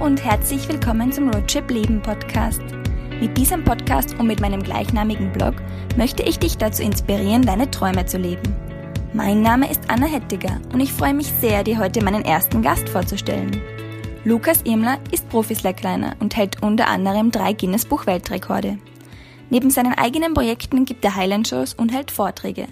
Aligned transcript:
und 0.00 0.24
herzlich 0.24 0.66
willkommen 0.66 1.12
zum 1.12 1.28
Roadtrip 1.28 1.70
Leben 1.70 2.00
Podcast. 2.00 2.62
Mit 3.20 3.36
diesem 3.36 3.62
Podcast 3.62 4.18
und 4.18 4.26
mit 4.26 4.40
meinem 4.40 4.62
gleichnamigen 4.62 5.30
Blog 5.30 5.56
möchte 5.94 6.22
ich 6.22 6.38
dich 6.38 6.56
dazu 6.56 6.82
inspirieren, 6.82 7.42
deine 7.42 7.70
Träume 7.70 8.06
zu 8.06 8.16
leben. 8.16 8.56
Mein 9.12 9.42
Name 9.42 9.70
ist 9.70 9.82
Anna 9.88 10.06
Hettiger 10.06 10.58
und 10.72 10.80
ich 10.80 10.90
freue 10.90 11.12
mich 11.12 11.26
sehr, 11.26 11.64
dir 11.64 11.78
heute 11.78 12.02
meinen 12.02 12.24
ersten 12.24 12.62
Gast 12.62 12.88
vorzustellen. 12.88 13.60
Lukas 14.24 14.62
Imler 14.62 14.98
ist 15.10 15.28
Profi-Slackliner 15.28 16.16
und 16.18 16.34
hält 16.34 16.62
unter 16.62 16.88
anderem 16.88 17.30
drei 17.30 17.52
Guinness-Buch-Weltrekorde. 17.52 18.78
Neben 19.50 19.68
seinen 19.68 19.92
eigenen 19.92 20.32
Projekten 20.32 20.86
gibt 20.86 21.04
er 21.04 21.14
Highland-Shows 21.14 21.74
und 21.74 21.92
hält 21.92 22.10
Vorträge. 22.10 22.68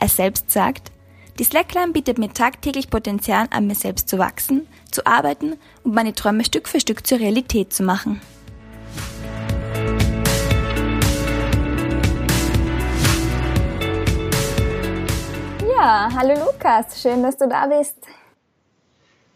Er 0.00 0.08
selbst 0.08 0.50
sagt, 0.50 0.92
die 1.38 1.44
Slackline 1.44 1.92
bietet 1.92 2.18
mir 2.18 2.32
tagtäglich 2.32 2.90
Potenzial, 2.90 3.46
an 3.50 3.66
mir 3.66 3.74
selbst 3.74 4.08
zu 4.08 4.18
wachsen, 4.18 4.68
zu 4.90 5.04
arbeiten 5.04 5.54
und 5.82 5.94
meine 5.94 6.14
Träume 6.14 6.44
Stück 6.44 6.68
für 6.68 6.78
Stück 6.78 7.04
zur 7.06 7.18
Realität 7.18 7.72
zu 7.72 7.82
machen. 7.82 8.20
Ja, 15.76 16.08
hallo 16.16 16.34
Lukas, 16.46 17.02
schön, 17.02 17.22
dass 17.22 17.36
du 17.36 17.48
da 17.48 17.66
bist. 17.66 17.96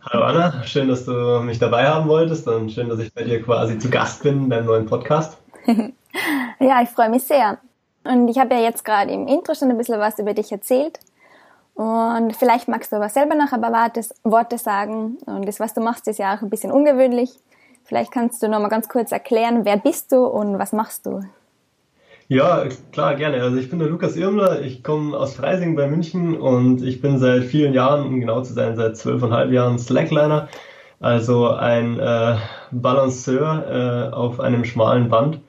Hallo 0.03 0.25
Anna, 0.25 0.63
schön, 0.63 0.89
dass 0.89 1.05
du 1.05 1.41
mich 1.41 1.59
dabei 1.59 1.89
haben 1.89 2.09
wolltest 2.09 2.47
und 2.47 2.71
schön, 2.71 2.89
dass 2.89 3.01
ich 3.01 3.13
bei 3.13 3.25
dir 3.25 3.43
quasi 3.43 3.77
zu 3.79 3.91
Gast 3.91 4.23
bin 4.23 4.45
in 4.45 4.51
deinem 4.51 4.67
neuen 4.67 4.87
Podcast. 4.87 5.37
ja, 5.67 6.83
ich 6.83 6.89
freue 6.91 7.11
mich 7.11 7.25
sehr. 7.25 7.59
Und 8.05 8.29
ich 8.29 8.39
habe 8.39 8.55
ja 8.55 8.61
jetzt 8.61 8.85
gerade 8.85 9.11
im 9.11 9.27
Intro 9.27 9.55
schon 9.55 9.71
ein 9.71 9.77
bisschen 9.77 9.99
was 9.99 10.19
über 10.19 10.33
dich 10.33 10.53
erzählt. 10.53 11.01
Und 11.79 12.35
vielleicht 12.35 12.67
magst 12.67 12.91
du 12.91 12.97
aber 12.97 13.09
selber 13.09 13.37
noch 13.37 13.53
ein 13.53 13.61
paar 13.61 13.93
Worte 14.25 14.59
sagen. 14.59 15.17
Und 15.27 15.47
das, 15.47 15.61
was 15.61 15.75
du 15.75 15.81
machst, 15.81 16.09
ist 16.09 16.19
ja 16.19 16.35
auch 16.35 16.43
ein 16.43 16.51
bisschen 16.51 16.73
ungewöhnlich. 16.73 17.31
Vielleicht 17.85 18.11
kannst 18.11 18.43
du 18.43 18.49
noch 18.49 18.59
mal 18.59 18.67
ganz 18.67 18.89
kurz 18.89 19.13
erklären, 19.13 19.65
wer 19.65 19.77
bist 19.77 20.11
du 20.11 20.27
und 20.27 20.59
was 20.59 20.73
machst 20.73 21.07
du? 21.07 21.23
Ja, 22.27 22.65
klar, 22.91 23.15
gerne. 23.15 23.41
Also 23.41 23.59
ich 23.59 23.71
bin 23.71 23.79
der 23.79 23.87
Lukas 23.87 24.17
Irmler, 24.17 24.61
ich 24.63 24.83
komme 24.83 25.17
aus 25.17 25.37
Freising 25.37 25.77
bei 25.77 25.87
München 25.87 26.37
und 26.37 26.83
ich 26.83 27.01
bin 27.01 27.21
seit 27.21 27.45
vielen 27.45 27.73
Jahren, 27.75 28.05
um 28.05 28.19
genau 28.19 28.43
zu 28.43 28.55
sein, 28.55 28.75
seit 28.75 28.97
zwölfeinhalb 28.97 29.53
Jahren 29.53 29.79
Slackliner, 29.79 30.49
also 30.99 31.49
ein 31.49 32.01
äh, 32.01 32.39
Balanceur 32.73 34.11
äh, 34.11 34.13
auf 34.13 34.41
einem 34.41 34.65
schmalen 34.65 35.09
Band. 35.09 35.41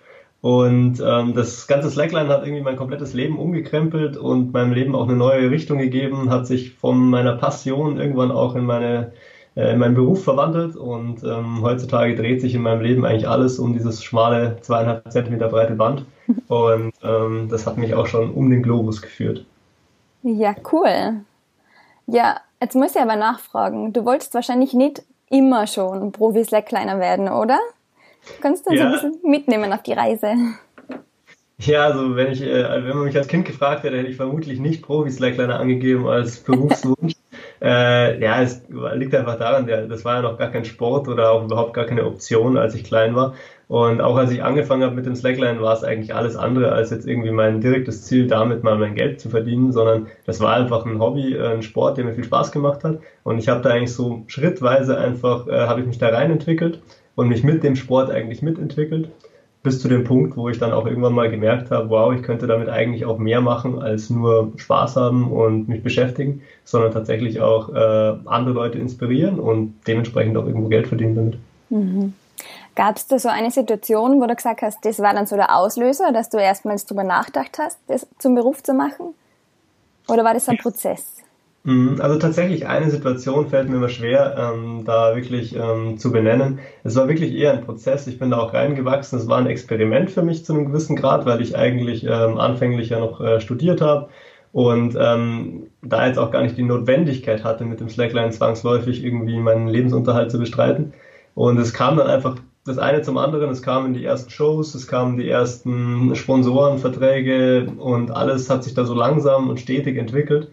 Und 0.42 1.02
ähm, 1.06 1.34
das 1.34 1.68
ganze 1.68 1.90
Slackline 1.90 2.30
hat 2.30 2.44
irgendwie 2.44 2.64
mein 2.64 2.78
komplettes 2.78 3.14
Leben 3.14 3.38
umgekrempelt 3.38 4.16
und 4.16 4.54
meinem 4.54 4.72
Leben 4.72 4.96
auch 4.96 5.04
eine 5.04 5.18
neue 5.18 5.52
Richtung 5.52 5.80
gegeben, 5.80 6.30
hat 6.30 6.48
sich 6.48 6.76
von 6.76 7.10
meiner 7.10 7.36
Passion 7.36 8.00
irgendwann 8.00 8.32
auch 8.32 8.56
in 8.56 8.66
meine 8.66 9.12
äh, 9.56 9.74
in 9.74 9.80
meinen 9.80 9.96
Beruf 9.96 10.24
verwandelt 10.24 10.78
und 10.78 11.24
ähm, 11.24 11.62
heutzutage 11.62 12.16
dreht 12.16 12.40
sich 12.40 12.56
in 12.56 12.62
meinem 12.62 12.82
Leben 12.82 13.04
eigentlich 13.04 13.28
alles 13.28 13.60
um 13.60 13.74
dieses 13.74 14.02
schmale 14.04 14.58
zweieinhalb 14.62 15.12
Zentimeter 15.12 15.50
breite 15.50 15.74
Band 15.74 16.06
und 16.48 16.94
ähm, 17.04 17.48
das 17.50 17.68
hat 17.68 17.78
mich 17.78 17.94
auch 17.94 18.08
schon 18.08 18.32
um 18.32 18.50
den 18.50 18.64
Globus 18.64 19.02
geführt. 19.02 19.46
Ja, 20.24 20.56
cool. 20.72 21.22
Ja, 22.08 22.38
jetzt 22.62 22.76
muss 22.76 22.96
ich 22.96 23.02
aber 23.02 23.16
nachfragen. 23.16 23.92
Du 23.92 24.06
wolltest 24.06 24.34
wahrscheinlich 24.34 24.74
nicht 24.74 25.04
immer 25.30 25.68
schon 25.68 26.12
Profi-Slackliner 26.12 27.00
werden, 27.00 27.28
oder? 27.28 27.60
Kannst 28.42 28.66
du 28.66 28.72
uns 28.72 28.80
ja. 28.80 28.88
ein 28.88 28.92
bisschen 28.94 29.20
mitnehmen 29.24 29.74
auf 29.74 29.84
die 29.84 29.94
Reise? 29.94 30.34
Ja, 31.62 31.86
also 31.88 32.16
wenn 32.16 32.32
ich, 32.32 32.42
äh, 32.42 32.64
wenn 32.86 32.96
man 32.96 33.06
mich 33.06 33.18
als 33.18 33.28
Kind 33.28 33.46
gefragt 33.46 33.84
hätte, 33.84 33.98
hätte 33.98 34.08
ich 34.08 34.16
vermutlich 34.16 34.60
nicht 34.60 34.82
Profi-Slackliner 34.82 35.60
angegeben 35.60 36.08
als 36.08 36.40
Berufswunsch. 36.44 37.14
äh, 37.62 38.22
ja, 38.22 38.42
es 38.42 38.64
liegt 38.96 39.14
einfach 39.14 39.38
daran, 39.38 39.68
der, 39.68 39.88
das 39.88 40.06
war 40.06 40.16
ja 40.16 40.22
noch 40.22 40.38
gar 40.38 40.52
kein 40.52 40.64
Sport 40.64 41.10
oder 41.10 41.32
auch 41.32 41.44
überhaupt 41.44 41.74
gar 41.74 41.86
keine 41.86 42.06
Option, 42.06 42.58
als 42.58 42.76
ich 42.76 42.86
klein 42.86 43.14
war. 43.14 43.34
Und 43.68 44.00
auch 44.02 44.16
als 44.16 44.32
ich 44.32 44.42
angefangen 44.42 44.84
habe 44.84 44.96
mit 44.96 45.06
dem 45.06 45.16
Slackline, 45.16 45.62
war 45.62 45.74
es 45.74 45.84
eigentlich 45.84 46.16
alles 46.16 46.38
andere 46.38 46.72
als 46.72 46.92
jetzt 46.92 47.06
irgendwie 47.06 47.32
mein 47.32 47.60
direktes 47.60 48.04
Ziel, 48.06 48.26
damit 48.28 48.64
mal 48.64 48.78
mein 48.78 48.96
Geld 48.96 49.20
zu 49.20 49.30
verdienen, 49.30 49.74
sondern 49.74 50.08
das 50.26 50.40
war 50.40 50.56
einfach 50.56 50.86
ein 50.86 51.00
Hobby, 51.00 51.36
äh, 51.36 51.46
ein 51.46 51.62
Sport, 51.62 51.98
der 51.98 52.06
mir 52.06 52.14
viel 52.14 52.24
Spaß 52.24 52.54
gemacht 52.54 52.86
hat. 52.86 53.00
Und 53.24 53.38
ich 53.38 53.50
habe 53.50 53.62
da 53.62 53.72
eigentlich 53.72 53.94
so 53.94 54.24
schrittweise 54.28 54.98
einfach, 54.98 55.48
äh, 55.48 55.68
habe 55.68 55.82
ich 55.82 55.88
mich 55.88 55.98
da 55.98 56.08
rein 56.08 56.32
entwickelt 56.32 56.82
und 57.20 57.28
mich 57.28 57.44
mit 57.44 57.64
dem 57.64 57.76
Sport 57.76 58.10
eigentlich 58.10 58.42
mitentwickelt, 58.42 59.10
bis 59.62 59.82
zu 59.82 59.90
dem 59.90 60.06
Punkt, 60.06 60.38
wo 60.38 60.48
ich 60.48 60.58
dann 60.58 60.72
auch 60.72 60.86
irgendwann 60.86 61.14
mal 61.14 61.30
gemerkt 61.30 61.70
habe, 61.70 61.90
wow, 61.90 62.14
ich 62.14 62.24
könnte 62.24 62.48
damit 62.48 62.70
eigentlich 62.70 63.06
auch 63.06 63.18
mehr 63.18 63.42
machen 63.42 63.82
als 63.82 64.10
nur 64.10 64.54
Spaß 64.56 64.96
haben 64.96 65.32
und 65.32 65.68
mich 65.68 65.84
beschäftigen, 65.84 66.42
sondern 66.64 66.94
tatsächlich 66.94 67.42
auch 67.42 67.70
äh, 67.70 68.18
andere 68.26 68.54
Leute 68.54 68.80
inspirieren 68.80 69.38
und 69.40 69.76
dementsprechend 69.86 70.38
auch 70.38 70.46
irgendwo 70.46 70.70
Geld 70.70 70.88
verdienen 70.88 71.16
damit. 71.16 71.38
Mhm. 71.70 72.14
Gab 72.76 72.96
es 72.96 73.08
da 73.08 73.20
so 73.20 73.28
eine 73.28 73.52
Situation, 73.52 74.22
wo 74.22 74.26
du 74.26 74.34
gesagt 74.34 74.62
hast, 74.62 74.86
das 74.86 75.00
war 75.00 75.14
dann 75.14 75.28
so 75.28 75.36
der 75.36 75.54
Auslöser, 75.54 76.14
dass 76.14 76.30
du 76.30 76.38
erstmals 76.38 76.86
darüber 76.86 77.04
nachgedacht 77.04 77.58
hast, 77.60 77.80
das 77.88 78.08
zum 78.18 78.36
Beruf 78.36 78.64
zu 78.64 78.74
machen? 78.74 79.14
Oder 80.08 80.24
war 80.24 80.34
das 80.34 80.48
ein 80.48 80.58
Prozess? 80.58 81.18
Mhm, 81.70 82.02
also 82.02 82.18
tatsächlich 82.18 82.66
eine 82.68 82.90
Situation 82.90 83.48
fällt 83.48 83.70
mir 83.70 83.76
immer 83.76 83.90
schwer, 83.90 84.36
ähm, 84.38 84.86
da 84.86 85.16
wirklich 85.16 85.56
ähm, 85.56 86.00
zu 86.00 86.12
benennen. 86.12 86.60
Es 86.84 86.96
war 86.96 87.08
wirklich 87.08 87.32
eher 87.36 87.54
ein 87.54 87.62
Prozess. 87.62 88.08
Ich 88.08 88.18
bin 88.18 88.32
da 88.32 88.40
auch 88.40 88.54
reingewachsen. 88.56 89.20
Es 89.20 89.28
war 89.28 89.38
ein 89.38 89.46
Experiment 89.46 90.10
für 90.10 90.24
mich 90.24 90.44
zu 90.44 90.54
einem 90.54 90.66
gewissen 90.66 90.96
Grad, 90.96 91.28
weil 91.28 91.42
ich 91.42 91.56
eigentlich 91.56 92.04
ähm, 92.06 92.40
anfänglich 92.40 92.90
ja 92.90 93.00
noch 93.00 93.22
äh, 93.22 93.40
studiert 93.40 93.82
habe 93.82 94.10
und 94.52 94.98
ähm, 95.00 95.68
da 95.84 96.08
jetzt 96.08 96.18
auch 96.18 96.32
gar 96.32 96.42
nicht 96.42 96.58
die 96.58 96.64
Notwendigkeit 96.64 97.44
hatte, 97.44 97.66
mit 97.66 97.80
dem 97.80 97.90
Slackline 97.90 98.32
zwangsläufig 98.32 99.04
irgendwie 99.04 99.38
meinen 99.38 99.68
Lebensunterhalt 99.68 100.32
zu 100.32 100.40
bestreiten. 100.40 100.94
Und 101.36 101.60
es 101.60 101.74
kam 101.74 101.98
dann 101.98 102.08
einfach 102.08 102.38
das 102.66 102.80
eine 102.80 103.04
zum 103.04 103.18
anderen. 103.20 103.52
Es 103.52 103.62
kamen 103.62 103.94
die 103.94 104.06
ersten 104.06 104.32
Shows, 104.32 104.74
es 104.74 104.88
kamen 104.88 105.18
die 105.18 105.30
ersten 105.30 106.16
Sponsorenverträge 106.16 107.74
und 107.78 108.10
alles 108.10 108.50
hat 108.50 108.64
sich 108.64 108.74
da 108.74 108.86
so 108.86 108.96
langsam 108.96 109.50
und 109.50 109.60
stetig 109.60 109.98
entwickelt. 109.98 110.50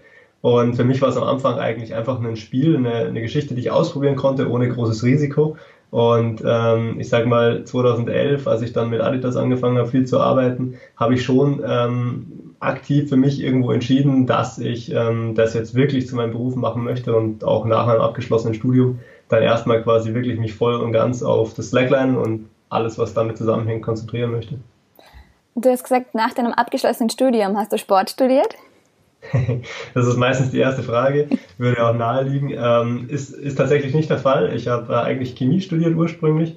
Und 0.46 0.76
für 0.76 0.84
mich 0.84 1.02
war 1.02 1.08
es 1.08 1.16
am 1.16 1.24
Anfang 1.24 1.58
eigentlich 1.58 1.92
einfach 1.92 2.22
ein 2.22 2.36
Spiel, 2.36 2.76
eine, 2.76 3.06
eine 3.06 3.20
Geschichte, 3.20 3.56
die 3.56 3.62
ich 3.62 3.72
ausprobieren 3.72 4.14
konnte, 4.14 4.48
ohne 4.48 4.68
großes 4.68 5.02
Risiko. 5.02 5.56
Und 5.90 6.40
ähm, 6.46 7.00
ich 7.00 7.08
sage 7.08 7.26
mal, 7.26 7.64
2011, 7.64 8.46
als 8.46 8.62
ich 8.62 8.72
dann 8.72 8.90
mit 8.90 9.00
Adidas 9.00 9.34
angefangen 9.34 9.76
habe, 9.76 9.88
viel 9.88 10.04
zu 10.04 10.20
arbeiten, 10.20 10.74
habe 10.96 11.14
ich 11.14 11.24
schon 11.24 11.64
ähm, 11.66 12.54
aktiv 12.60 13.08
für 13.08 13.16
mich 13.16 13.42
irgendwo 13.42 13.72
entschieden, 13.72 14.28
dass 14.28 14.60
ich 14.60 14.92
ähm, 14.94 15.34
das 15.34 15.52
jetzt 15.54 15.74
wirklich 15.74 16.06
zu 16.06 16.14
meinem 16.14 16.30
Beruf 16.30 16.54
machen 16.54 16.84
möchte 16.84 17.16
und 17.16 17.42
auch 17.42 17.64
nach 17.64 17.88
meinem 17.88 18.02
abgeschlossenen 18.02 18.54
Studium 18.54 19.00
dann 19.28 19.42
erstmal 19.42 19.82
quasi 19.82 20.14
wirklich 20.14 20.38
mich 20.38 20.54
voll 20.54 20.76
und 20.76 20.92
ganz 20.92 21.24
auf 21.24 21.54
das 21.54 21.70
Slackline 21.70 22.20
und 22.20 22.48
alles, 22.68 23.00
was 23.00 23.14
damit 23.14 23.36
zusammenhängt, 23.36 23.82
konzentrieren 23.82 24.30
möchte. 24.30 24.60
Du 25.56 25.68
hast 25.68 25.82
gesagt, 25.82 26.14
nach 26.14 26.34
deinem 26.34 26.52
abgeschlossenen 26.52 27.10
Studium 27.10 27.56
hast 27.56 27.72
du 27.72 27.78
Sport 27.78 28.10
studiert? 28.10 28.54
das 29.94 30.06
ist 30.06 30.16
meistens 30.16 30.50
die 30.50 30.58
erste 30.58 30.82
Frage, 30.82 31.28
würde 31.58 31.86
auch 31.86 31.94
naheliegen. 31.94 32.52
Ähm, 32.56 33.06
ist, 33.08 33.30
ist 33.30 33.56
tatsächlich 33.56 33.94
nicht 33.94 34.10
der 34.10 34.18
Fall. 34.18 34.54
Ich 34.54 34.68
habe 34.68 34.92
äh, 34.92 34.96
eigentlich 34.96 35.36
Chemie 35.36 35.60
studiert 35.60 35.94
ursprünglich 35.94 36.56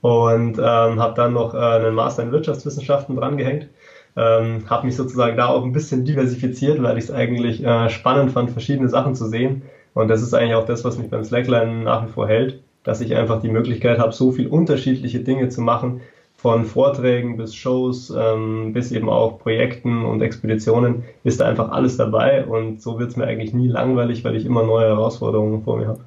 und 0.00 0.58
ähm, 0.58 1.00
habe 1.00 1.14
dann 1.14 1.32
noch 1.32 1.54
äh, 1.54 1.58
einen 1.58 1.94
Master 1.94 2.22
in 2.22 2.32
Wirtschaftswissenschaften 2.32 3.16
drangehängt. 3.16 3.68
Ähm, 4.16 4.64
habe 4.68 4.86
mich 4.86 4.96
sozusagen 4.96 5.36
da 5.36 5.46
auch 5.46 5.64
ein 5.64 5.72
bisschen 5.72 6.04
diversifiziert, 6.04 6.82
weil 6.82 6.98
ich 6.98 7.04
es 7.04 7.10
eigentlich 7.10 7.64
äh, 7.64 7.88
spannend 7.90 8.32
fand, 8.32 8.50
verschiedene 8.50 8.88
Sachen 8.88 9.14
zu 9.14 9.26
sehen. 9.28 9.62
Und 9.94 10.08
das 10.08 10.22
ist 10.22 10.34
eigentlich 10.34 10.54
auch 10.54 10.66
das, 10.66 10.84
was 10.84 10.98
mich 10.98 11.10
beim 11.10 11.24
Slackline 11.24 11.84
nach 11.84 12.06
wie 12.06 12.10
vor 12.10 12.26
hält, 12.26 12.60
dass 12.82 13.00
ich 13.00 13.14
einfach 13.14 13.40
die 13.40 13.48
Möglichkeit 13.48 13.98
habe, 13.98 14.12
so 14.12 14.32
viel 14.32 14.48
unterschiedliche 14.48 15.20
Dinge 15.20 15.48
zu 15.48 15.60
machen, 15.60 16.00
von 16.40 16.64
Vorträgen 16.64 17.36
bis 17.36 17.54
Shows 17.54 18.10
ähm, 18.16 18.72
bis 18.72 18.92
eben 18.92 19.10
auch 19.10 19.38
Projekten 19.38 20.06
und 20.06 20.22
Expeditionen 20.22 21.04
ist 21.22 21.40
da 21.40 21.46
einfach 21.46 21.70
alles 21.70 21.98
dabei 21.98 22.46
und 22.46 22.80
so 22.80 22.98
wird 22.98 23.10
es 23.10 23.16
mir 23.16 23.26
eigentlich 23.26 23.52
nie 23.52 23.68
langweilig, 23.68 24.24
weil 24.24 24.36
ich 24.36 24.46
immer 24.46 24.62
neue 24.62 24.86
Herausforderungen 24.86 25.62
vor 25.62 25.76
mir 25.76 25.88
habe. 25.88 26.00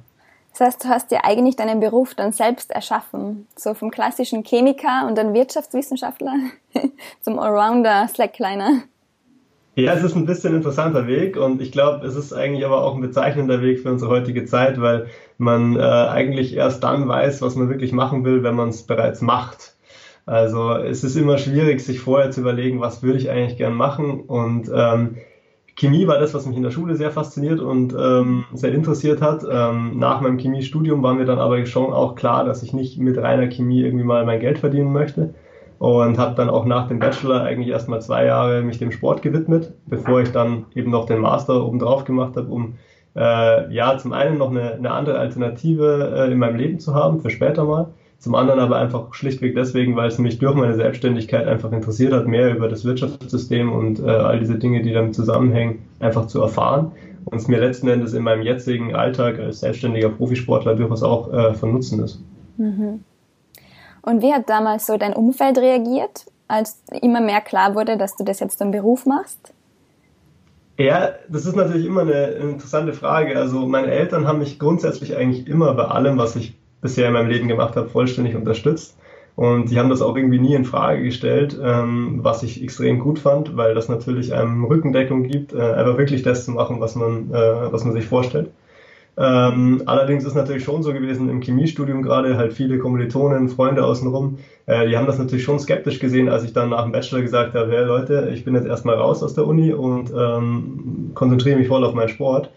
Das 0.50 0.60
heißt, 0.60 0.84
du 0.84 0.88
hast 0.88 1.12
dir 1.12 1.24
eigentlich 1.24 1.54
deinen 1.54 1.78
Beruf 1.78 2.16
dann 2.16 2.32
selbst 2.32 2.72
erschaffen, 2.72 3.46
so 3.56 3.74
vom 3.74 3.92
klassischen 3.92 4.42
Chemiker 4.42 5.06
und 5.06 5.16
dann 5.16 5.34
Wirtschaftswissenschaftler 5.34 6.34
zum 7.20 7.38
Allrounder 7.38 8.08
Slackliner. 8.08 8.82
Ja, 9.76 9.92
es 9.94 10.02
ist 10.02 10.16
ein 10.16 10.26
bisschen 10.26 10.52
ein 10.52 10.56
interessanter 10.56 11.06
Weg 11.06 11.36
und 11.36 11.62
ich 11.62 11.70
glaube, 11.70 12.04
es 12.06 12.16
ist 12.16 12.32
eigentlich 12.32 12.64
aber 12.64 12.82
auch 12.82 12.96
ein 12.96 13.00
bezeichnender 13.00 13.62
Weg 13.62 13.80
für 13.80 13.90
unsere 13.90 14.10
heutige 14.10 14.44
Zeit, 14.46 14.80
weil 14.80 15.06
man 15.38 15.76
äh, 15.76 15.80
eigentlich 15.80 16.56
erst 16.56 16.82
dann 16.82 17.06
weiß, 17.06 17.40
was 17.40 17.54
man 17.54 17.68
wirklich 17.68 17.92
machen 17.92 18.24
will, 18.24 18.42
wenn 18.42 18.56
man 18.56 18.70
es 18.70 18.82
bereits 18.84 19.20
macht. 19.20 19.73
Also 20.26 20.72
es 20.72 21.04
ist 21.04 21.16
immer 21.16 21.36
schwierig, 21.38 21.80
sich 21.80 22.00
vorher 22.00 22.30
zu 22.30 22.40
überlegen, 22.40 22.80
was 22.80 23.02
würde 23.02 23.18
ich 23.18 23.30
eigentlich 23.30 23.58
gern 23.58 23.74
machen. 23.74 24.20
Und 24.20 24.70
ähm, 24.74 25.16
Chemie 25.76 26.06
war 26.06 26.18
das, 26.18 26.32
was 26.32 26.46
mich 26.46 26.56
in 26.56 26.62
der 26.62 26.70
Schule 26.70 26.96
sehr 26.96 27.10
fasziniert 27.10 27.60
und 27.60 27.94
ähm, 27.98 28.44
sehr 28.54 28.72
interessiert 28.72 29.20
hat. 29.20 29.44
Ähm, 29.50 29.98
nach 29.98 30.20
meinem 30.20 30.38
Chemiestudium 30.38 31.02
war 31.02 31.14
mir 31.14 31.26
dann 31.26 31.38
aber 31.38 31.64
schon 31.66 31.92
auch 31.92 32.14
klar, 32.14 32.44
dass 32.44 32.62
ich 32.62 32.72
nicht 32.72 32.98
mit 32.98 33.18
reiner 33.18 33.48
Chemie 33.48 33.82
irgendwie 33.82 34.04
mal 34.04 34.24
mein 34.24 34.40
Geld 34.40 34.58
verdienen 34.58 34.92
möchte. 34.92 35.34
Und 35.78 36.18
habe 36.18 36.36
dann 36.36 36.48
auch 36.48 36.64
nach 36.64 36.88
dem 36.88 37.00
Bachelor 37.00 37.42
eigentlich 37.42 37.68
erst 37.68 37.88
mal 37.88 38.00
zwei 38.00 38.24
Jahre 38.24 38.62
mich 38.62 38.78
dem 38.78 38.92
Sport 38.92 39.20
gewidmet, 39.20 39.74
bevor 39.86 40.22
ich 40.22 40.30
dann 40.30 40.66
eben 40.74 40.90
noch 40.90 41.04
den 41.04 41.18
Master 41.18 41.66
obendrauf 41.66 42.04
gemacht 42.04 42.36
habe, 42.36 42.48
um 42.48 42.76
äh, 43.16 43.74
ja 43.74 43.98
zum 43.98 44.12
einen 44.12 44.38
noch 44.38 44.50
eine, 44.50 44.74
eine 44.74 44.92
andere 44.92 45.18
Alternative 45.18 46.12
äh, 46.16 46.32
in 46.32 46.38
meinem 46.38 46.56
Leben 46.56 46.78
zu 46.78 46.94
haben 46.94 47.20
für 47.20 47.28
später 47.28 47.64
mal 47.64 47.92
Zum 48.18 48.34
anderen 48.34 48.60
aber 48.60 48.76
einfach 48.76 49.12
schlichtweg 49.12 49.54
deswegen, 49.54 49.96
weil 49.96 50.08
es 50.08 50.18
mich 50.18 50.38
durch 50.38 50.54
meine 50.54 50.74
Selbstständigkeit 50.74 51.46
einfach 51.46 51.72
interessiert 51.72 52.12
hat, 52.12 52.26
mehr 52.26 52.54
über 52.54 52.68
das 52.68 52.84
Wirtschaftssystem 52.84 53.70
und 53.70 54.00
äh, 54.00 54.08
all 54.08 54.38
diese 54.38 54.58
Dinge, 54.58 54.82
die 54.82 54.92
damit 54.92 55.14
zusammenhängen, 55.14 55.80
einfach 56.00 56.26
zu 56.26 56.40
erfahren 56.40 56.92
und 57.24 57.38
es 57.38 57.48
mir 57.48 57.58
letzten 57.58 57.88
Endes 57.88 58.12
in 58.12 58.22
meinem 58.22 58.42
jetzigen 58.42 58.94
Alltag 58.94 59.38
als 59.38 59.60
selbstständiger 59.60 60.08
Profisportler 60.08 60.74
durchaus 60.74 61.02
auch 61.02 61.32
äh, 61.32 61.54
von 61.54 61.72
Nutzen 61.72 62.02
ist. 62.02 62.20
Mhm. 62.56 63.04
Und 64.02 64.22
wie 64.22 64.32
hat 64.32 64.48
damals 64.48 64.86
so 64.86 64.96
dein 64.96 65.14
Umfeld 65.14 65.58
reagiert, 65.58 66.26
als 66.46 66.82
immer 67.00 67.20
mehr 67.20 67.40
klar 67.40 67.74
wurde, 67.74 67.96
dass 67.96 68.16
du 68.16 68.24
das 68.24 68.40
jetzt 68.40 68.58
zum 68.58 68.70
Beruf 68.70 69.06
machst? 69.06 69.52
Ja, 70.76 71.10
das 71.28 71.46
ist 71.46 71.56
natürlich 71.56 71.86
immer 71.86 72.02
eine 72.02 72.26
interessante 72.32 72.92
Frage. 72.92 73.36
Also 73.38 73.66
meine 73.66 73.92
Eltern 73.92 74.26
haben 74.26 74.40
mich 74.40 74.58
grundsätzlich 74.58 75.16
eigentlich 75.16 75.46
immer 75.46 75.72
bei 75.74 75.84
allem, 75.84 76.18
was 76.18 76.36
ich 76.36 76.54
bisher 76.84 77.08
in 77.08 77.14
meinem 77.14 77.30
Leben 77.30 77.48
gemacht 77.48 77.76
habe, 77.76 77.88
vollständig 77.88 78.36
unterstützt. 78.36 78.96
Und 79.36 79.70
die 79.70 79.78
haben 79.78 79.88
das 79.88 80.02
auch 80.02 80.14
irgendwie 80.14 80.38
nie 80.38 80.54
in 80.54 80.66
Frage 80.66 81.02
gestellt, 81.02 81.58
ähm, 81.60 82.20
was 82.22 82.42
ich 82.42 82.62
extrem 82.62 83.00
gut 83.00 83.18
fand, 83.18 83.56
weil 83.56 83.74
das 83.74 83.88
natürlich 83.88 84.34
einem 84.34 84.64
Rückendeckung 84.64 85.24
gibt, 85.24 85.54
äh, 85.54 85.60
einfach 85.60 85.96
wirklich 85.96 86.22
das 86.22 86.44
zu 86.44 86.52
machen, 86.52 86.80
was 86.80 86.94
man, 86.94 87.30
äh, 87.32 87.72
was 87.72 87.84
man 87.84 87.94
sich 87.94 88.04
vorstellt. 88.04 88.50
Ähm, 89.16 89.82
allerdings 89.86 90.24
ist 90.24 90.34
natürlich 90.34 90.64
schon 90.64 90.82
so 90.82 90.92
gewesen 90.92 91.30
im 91.30 91.40
Chemiestudium 91.40 92.02
gerade 92.02 92.36
halt 92.36 92.52
viele 92.52 92.78
Kommilitonen, 92.78 93.48
Freunde 93.48 93.84
außenrum, 93.84 94.38
äh, 94.66 94.86
die 94.86 94.96
haben 94.96 95.06
das 95.06 95.18
natürlich 95.18 95.44
schon 95.44 95.58
skeptisch 95.58 96.00
gesehen, 96.00 96.28
als 96.28 96.44
ich 96.44 96.52
dann 96.52 96.70
nach 96.70 96.82
dem 96.82 96.92
Bachelor 96.92 97.22
gesagt 97.22 97.54
habe, 97.54 97.70
hey 97.70 97.84
Leute, 97.84 98.30
ich 98.34 98.44
bin 98.44 98.54
jetzt 98.54 98.66
erstmal 98.66 98.96
raus 98.96 99.22
aus 99.22 99.34
der 99.34 99.46
Uni 99.46 99.72
und 99.72 100.12
ähm, 100.16 101.12
konzentriere 101.14 101.58
mich 101.58 101.68
voll 101.68 101.84
auf 101.84 101.94
meinen 101.94 102.08
Sport. 102.08 102.50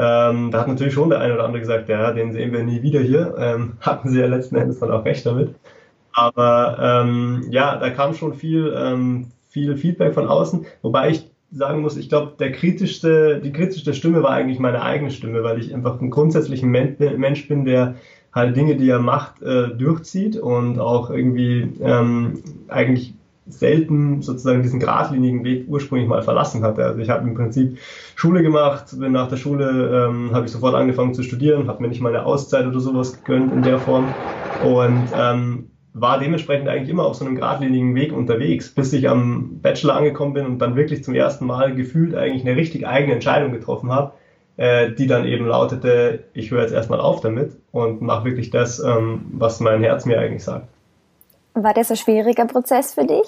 Ähm, 0.00 0.50
da 0.50 0.60
hat 0.60 0.68
natürlich 0.68 0.94
schon 0.94 1.10
der 1.10 1.20
eine 1.20 1.34
oder 1.34 1.44
andere 1.44 1.60
gesagt, 1.60 1.90
ja, 1.90 2.12
den 2.12 2.32
sehen 2.32 2.52
wir 2.52 2.62
nie 2.62 2.82
wieder 2.82 3.00
hier. 3.00 3.34
Ähm, 3.38 3.74
hatten 3.80 4.08
sie 4.08 4.20
ja 4.20 4.26
letzten 4.26 4.56
Endes 4.56 4.80
dann 4.80 4.90
auch 4.90 5.04
recht 5.04 5.26
damit. 5.26 5.54
Aber 6.12 6.78
ähm, 6.80 7.44
ja, 7.50 7.76
da 7.76 7.90
kam 7.90 8.14
schon 8.14 8.34
viel, 8.34 8.74
ähm, 8.76 9.26
viel 9.48 9.76
Feedback 9.76 10.14
von 10.14 10.26
außen, 10.26 10.66
wobei 10.82 11.10
ich 11.10 11.30
sagen 11.52 11.82
muss, 11.82 11.96
ich 11.96 12.08
glaube, 12.08 12.36
kritischste, 12.50 13.40
die 13.40 13.52
kritischste 13.52 13.92
Stimme 13.92 14.22
war 14.22 14.30
eigentlich 14.30 14.58
meine 14.58 14.82
eigene 14.82 15.10
Stimme, 15.10 15.42
weil 15.42 15.58
ich 15.58 15.74
einfach 15.74 16.00
ein 16.00 16.10
grundsätzlicher 16.10 16.66
Mensch 16.66 17.48
bin, 17.48 17.64
der 17.64 17.96
halt 18.32 18.56
Dinge, 18.56 18.76
die 18.76 18.88
er 18.88 19.00
macht, 19.00 19.42
äh, 19.42 19.68
durchzieht 19.68 20.36
und 20.36 20.78
auch 20.78 21.10
irgendwie 21.10 21.68
ähm, 21.80 22.42
eigentlich 22.68 23.14
selten 23.46 24.22
sozusagen 24.22 24.62
diesen 24.62 24.80
geradlinigen 24.80 25.44
Weg 25.44 25.64
ursprünglich 25.68 26.08
mal 26.08 26.22
verlassen 26.22 26.62
hatte. 26.62 26.84
Also 26.84 27.00
ich 27.00 27.10
habe 27.10 27.26
im 27.26 27.34
Prinzip 27.34 27.78
Schule 28.14 28.42
gemacht, 28.42 28.98
bin 28.98 29.12
nach 29.12 29.28
der 29.28 29.36
Schule 29.36 30.06
ähm, 30.08 30.30
habe 30.32 30.46
ich 30.46 30.52
sofort 30.52 30.74
angefangen 30.74 31.14
zu 31.14 31.22
studieren, 31.22 31.68
habe 31.68 31.82
mir 31.82 31.88
nicht 31.88 32.00
mal 32.00 32.14
eine 32.14 32.26
Auszeit 32.26 32.66
oder 32.66 32.80
sowas 32.80 33.12
gegönnt 33.24 33.52
in 33.52 33.64
der 33.64 33.78
Form 33.78 34.16
und 34.58 35.10
ähm, 35.14 35.70
war 35.92 36.20
dementsprechend 36.20 36.68
eigentlich 36.68 36.90
immer 36.90 37.04
auf 37.04 37.16
so 37.16 37.24
einem 37.24 37.34
geradlinigen 37.34 37.94
Weg 37.94 38.12
unterwegs, 38.12 38.72
bis 38.74 38.92
ich 38.92 39.08
am 39.08 39.60
Bachelor 39.60 39.96
angekommen 39.96 40.34
bin 40.34 40.46
und 40.46 40.58
dann 40.58 40.76
wirklich 40.76 41.02
zum 41.02 41.14
ersten 41.14 41.46
Mal 41.46 41.74
gefühlt 41.74 42.14
eigentlich 42.14 42.46
eine 42.46 42.56
richtig 42.56 42.86
eigene 42.86 43.14
Entscheidung 43.14 43.52
getroffen 43.52 43.90
habe, 43.90 44.12
äh, 44.56 44.92
die 44.92 45.06
dann 45.06 45.26
eben 45.26 45.46
lautete, 45.46 46.24
ich 46.32 46.50
höre 46.50 46.62
jetzt 46.62 46.72
erstmal 46.72 47.00
auf 47.00 47.20
damit 47.20 47.56
und 47.72 48.02
mache 48.02 48.26
wirklich 48.26 48.50
das, 48.50 48.78
ähm, 48.78 49.22
was 49.32 49.60
mein 49.60 49.82
Herz 49.82 50.06
mir 50.06 50.20
eigentlich 50.20 50.44
sagt. 50.44 50.68
War 51.54 51.74
das 51.74 51.90
ein 51.90 51.96
schwieriger 51.96 52.46
Prozess 52.46 52.94
für 52.94 53.04
dich? 53.04 53.26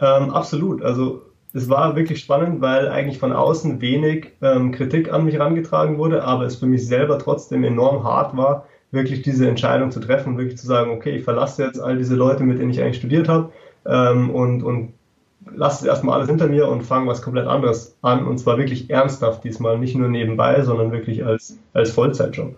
Ähm, 0.00 0.30
absolut. 0.30 0.82
Also 0.82 1.22
es 1.52 1.68
war 1.68 1.96
wirklich 1.96 2.20
spannend, 2.20 2.60
weil 2.60 2.88
eigentlich 2.88 3.18
von 3.18 3.32
außen 3.32 3.80
wenig 3.80 4.32
ähm, 4.42 4.72
Kritik 4.72 5.12
an 5.12 5.24
mich 5.24 5.34
herangetragen 5.34 5.98
wurde, 5.98 6.22
aber 6.22 6.44
es 6.44 6.56
für 6.56 6.66
mich 6.66 6.86
selber 6.86 7.18
trotzdem 7.18 7.64
enorm 7.64 8.04
hart 8.04 8.36
war, 8.36 8.66
wirklich 8.90 9.22
diese 9.22 9.48
Entscheidung 9.48 9.90
zu 9.90 10.00
treffen, 10.00 10.36
wirklich 10.36 10.58
zu 10.58 10.66
sagen, 10.66 10.90
okay, 10.90 11.16
ich 11.16 11.24
verlasse 11.24 11.64
jetzt 11.64 11.80
all 11.80 11.96
diese 11.96 12.14
Leute, 12.14 12.44
mit 12.44 12.58
denen 12.58 12.70
ich 12.70 12.82
eigentlich 12.82 12.98
studiert 12.98 13.28
habe 13.28 13.52
ähm, 13.86 14.30
und, 14.30 14.62
und 14.62 14.92
lasse 15.54 15.86
erstmal 15.86 16.16
alles 16.16 16.28
hinter 16.28 16.48
mir 16.48 16.68
und 16.68 16.82
fange 16.82 17.06
was 17.06 17.22
komplett 17.22 17.46
anderes 17.46 17.96
an 18.02 18.26
und 18.26 18.38
zwar 18.38 18.58
wirklich 18.58 18.90
ernsthaft 18.90 19.44
diesmal, 19.44 19.78
nicht 19.78 19.96
nur 19.96 20.08
nebenbei, 20.08 20.60
sondern 20.62 20.92
wirklich 20.92 21.24
als, 21.24 21.58
als 21.72 21.90
Vollzeitjob. 21.90 22.54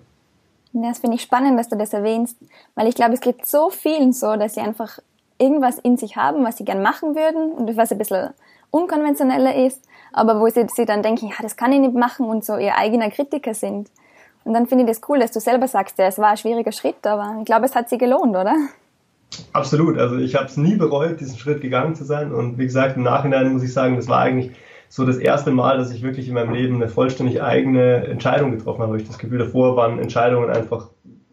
Das 0.73 0.99
finde 0.99 1.17
ich 1.17 1.23
spannend, 1.23 1.59
dass 1.59 1.69
du 1.69 1.77
das 1.77 1.93
erwähnst, 1.93 2.37
weil 2.75 2.89
ich 2.89 2.95
glaube, 2.95 3.15
es 3.15 3.21
gibt 3.21 3.47
so 3.47 3.71
vielen 3.71 4.13
so, 4.13 4.37
dass 4.37 4.55
sie 4.55 4.61
einfach 4.61 4.99
irgendwas 5.39 5.79
in 5.79 5.97
sich 5.97 6.17
haben, 6.17 6.45
was 6.45 6.57
sie 6.57 6.65
gern 6.65 6.83
machen 6.83 7.15
würden 7.15 7.53
und 7.53 7.77
was 7.77 7.93
ein 7.93 7.99
bisschen 7.99 8.31
unkonventioneller 8.71 9.55
ist, 9.67 9.83
aber 10.13 10.41
wo 10.41 10.49
sie, 10.49 10.67
sie 10.75 10.85
dann 10.85 11.03
denken, 11.03 11.29
ja, 11.29 11.37
das 11.41 11.57
kann 11.57 11.73
ich 11.73 11.81
nicht 11.81 11.95
machen 11.95 12.27
und 12.27 12.45
so 12.45 12.57
ihr 12.57 12.77
eigener 12.77 13.11
Kritiker 13.11 13.55
sind. 13.55 13.91
Und 14.45 14.55
dann 14.55 14.67
finde 14.67 14.85
ich 14.85 14.91
das 14.91 15.09
cool, 15.09 15.19
dass 15.19 15.31
du 15.31 15.41
selber 15.41 15.69
sagst, 15.69 15.99
ja, 15.99 16.07
es 16.07 16.19
war 16.19 16.31
ein 16.31 16.37
schwieriger 16.37 16.73
Schritt, 16.73 17.07
aber 17.07 17.37
ich 17.39 17.45
glaube, 17.45 17.67
es 17.67 17.75
hat 17.75 17.89
sich 17.89 17.99
gelohnt, 17.99 18.37
oder? 18.37 18.55
Absolut. 19.53 19.99
Also 19.99 20.17
ich 20.17 20.35
habe 20.35 20.47
es 20.47 20.57
nie 20.57 20.77
bereut, 20.77 21.21
diesen 21.21 21.39
Schritt 21.39 21.61
gegangen 21.61 21.95
zu 21.95 22.05
sein. 22.05 22.33
Und 22.33 22.59
wie 22.59 22.65
gesagt, 22.65 22.97
im 22.97 23.03
Nachhinein 23.03 23.53
muss 23.53 23.63
ich 23.63 23.73
sagen, 23.73 23.97
das 23.97 24.09
war 24.09 24.21
eigentlich 24.21 24.53
so 24.89 25.05
das 25.05 25.19
erste 25.19 25.51
Mal, 25.51 25.79
dass 25.79 25.93
ich 25.93 26.03
wirklich 26.03 26.29
in 26.29 26.35
meinem 26.35 26.55
Leben 26.55 26.77
eine 26.77 26.89
vollständig 26.89 27.43
eigene 27.43 28.07
Entscheidung 28.07 28.53
getroffen 28.53 28.83
habe. 28.83 28.97
Ich 28.97 29.07
das 29.07 29.19
Gefühl 29.19 29.39
davor 29.39 29.77
waren 29.77 29.99
Entscheidungen 29.99 30.51
einfach 30.51 30.89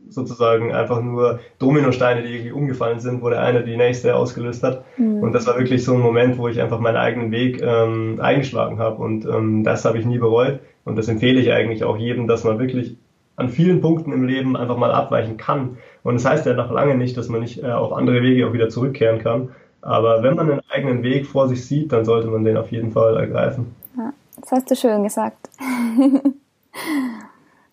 sozusagen 0.10 0.74
einfach 0.74 1.02
nur 1.02 1.40
Dominosteine, 1.60 2.22
die 2.22 2.34
irgendwie 2.34 2.52
umgefallen 2.52 3.00
sind, 3.00 3.22
wo 3.22 3.30
der 3.30 3.42
eine 3.42 3.64
die 3.64 3.78
nächste 3.78 4.16
ausgelöst 4.16 4.64
hat. 4.64 4.84
Mhm. 4.98 5.22
Und 5.22 5.34
das 5.34 5.48
war 5.48 5.58
wirklich 5.58 5.84
so 5.84 5.94
ein 5.94 6.00
Moment, 6.02 6.38
wo 6.38 6.48
ich 6.48 6.62
einfach 6.62 6.80
meinen 6.80 6.98
eigenen 6.98 7.32
Weg 7.32 7.62
ähm, 7.62 8.20
eingeschlagen 8.22 8.80
habe. 8.80 9.02
Und 9.02 9.26
ähm, 9.26 9.64
das 9.64 9.86
habe 9.86 9.98
ich 9.98 10.06
nie 10.06 10.20
bereut. 10.20 10.60
Und 10.84 10.98
das 10.98 11.08
empfehle 11.08 11.40
ich 11.40 11.52
eigentlich 11.52 11.84
auch 11.84 11.98
jedem, 11.98 12.28
dass 12.28 12.44
man 12.44 12.60
wirklich 12.60 12.98
an 13.36 13.50
vielen 13.50 13.82
Punkten 13.82 14.14
im 14.14 14.24
Leben 14.24 14.56
einfach 14.56 14.78
mal 14.78 14.92
abweichen 14.92 15.38
kann. 15.38 15.78
Und 16.04 16.16
das 16.16 16.26
heißt 16.26 16.46
ja 16.46 16.54
noch 16.54 16.72
lange 16.72 16.96
nicht, 16.96 17.18
dass 17.18 17.28
man 17.28 17.42
nicht 17.42 17.64
äh, 17.64 17.72
auf 17.72 17.92
andere 17.92 18.22
Wege 18.22 18.48
auch 18.48 18.54
wieder 18.54 18.70
zurückkehren 18.70 19.20
kann. 19.20 19.50
Aber 19.86 20.24
wenn 20.24 20.36
man 20.36 20.52
einen 20.52 20.62
eigenen 20.70 21.04
Weg 21.04 21.28
vor 21.28 21.48
sich 21.48 21.64
sieht, 21.64 21.92
dann 21.92 22.06
sollte 22.06 22.28
man 22.28 22.44
den 22.44 22.58
auf 22.58 22.72
jeden 22.72 22.92
Fall 22.92 23.18
ergreifen. 23.18 23.76
Ja, 23.96 24.12
das 24.42 24.52
hast 24.52 24.72
du 24.72 24.76
schön 24.76 25.04
gesagt. 25.04 25.48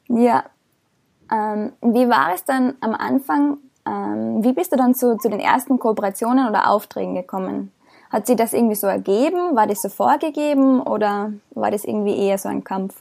ja. 0.08 0.44
Ähm, 1.32 1.72
wie 1.80 2.06
war 2.10 2.34
es 2.34 2.44
dann 2.44 2.74
am 2.80 2.94
Anfang? 2.94 3.56
Ähm, 3.86 4.44
wie 4.44 4.52
bist 4.52 4.72
du 4.72 4.76
dann 4.76 4.94
zu, 4.94 5.16
zu 5.16 5.30
den 5.30 5.40
ersten 5.40 5.78
Kooperationen 5.78 6.46
oder 6.50 6.68
Aufträgen 6.68 7.14
gekommen? 7.14 7.72
Hat 8.10 8.26
sich 8.26 8.36
das 8.36 8.52
irgendwie 8.52 8.74
so 8.74 8.88
ergeben? 8.88 9.56
War 9.56 9.66
das 9.66 9.80
so 9.80 9.88
vorgegeben 9.88 10.82
oder 10.82 11.32
war 11.52 11.70
das 11.70 11.84
irgendwie 11.84 12.18
eher 12.18 12.36
so 12.36 12.50
ein 12.50 12.62
Kampf? 12.62 12.94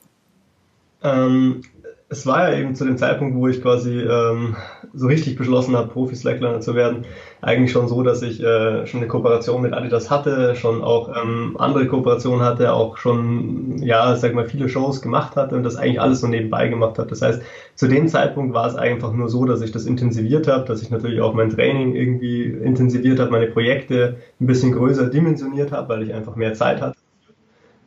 Ähm, 1.03 1.63
es 2.11 2.25
war 2.25 2.51
ja 2.51 2.59
eben 2.59 2.75
zu 2.75 2.83
dem 2.83 2.97
Zeitpunkt, 2.97 3.37
wo 3.37 3.47
ich 3.47 3.61
quasi 3.61 4.01
ähm, 4.01 4.57
so 4.94 5.07
richtig 5.07 5.37
beschlossen 5.37 5.77
habe, 5.77 5.87
Profi-Slackliner 5.87 6.59
zu 6.59 6.75
werden, 6.75 7.06
eigentlich 7.41 7.71
schon 7.71 7.87
so, 7.87 8.03
dass 8.03 8.21
ich 8.21 8.44
äh, 8.44 8.85
schon 8.85 8.99
eine 8.99 9.07
Kooperation 9.07 9.61
mit 9.61 9.73
Adidas 9.73 10.09
hatte, 10.11 10.57
schon 10.57 10.83
auch 10.83 11.09
ähm, 11.15 11.56
andere 11.57 11.87
Kooperationen 11.87 12.45
hatte, 12.45 12.73
auch 12.73 12.97
schon, 12.97 13.77
ja, 13.81 14.13
sag 14.18 14.33
mal, 14.33 14.45
viele 14.45 14.68
Shows 14.68 15.01
gemacht 15.01 15.37
hatte 15.37 15.56
und 15.56 15.63
das 15.63 15.77
eigentlich 15.77 16.01
alles 16.01 16.19
so 16.19 16.27
nebenbei 16.27 16.68
gemacht 16.68 16.99
habe. 16.99 17.09
Das 17.09 17.21
heißt, 17.21 17.41
zu 17.75 17.87
dem 17.87 18.09
Zeitpunkt 18.09 18.53
war 18.53 18.68
es 18.68 18.75
einfach 18.75 19.13
nur 19.13 19.30
so, 19.30 19.45
dass 19.45 19.61
ich 19.61 19.71
das 19.71 19.85
intensiviert 19.85 20.49
habe, 20.49 20.65
dass 20.65 20.81
ich 20.81 20.89
natürlich 20.91 21.21
auch 21.21 21.33
mein 21.33 21.49
Training 21.49 21.95
irgendwie 21.95 22.44
intensiviert 22.44 23.21
habe, 23.21 23.31
meine 23.31 23.47
Projekte 23.47 24.18
ein 24.41 24.47
bisschen 24.47 24.73
größer 24.73 25.09
dimensioniert 25.09 25.71
habe, 25.71 25.87
weil 25.87 26.03
ich 26.03 26.13
einfach 26.13 26.35
mehr 26.35 26.53
Zeit 26.56 26.81
hatte. 26.81 27.00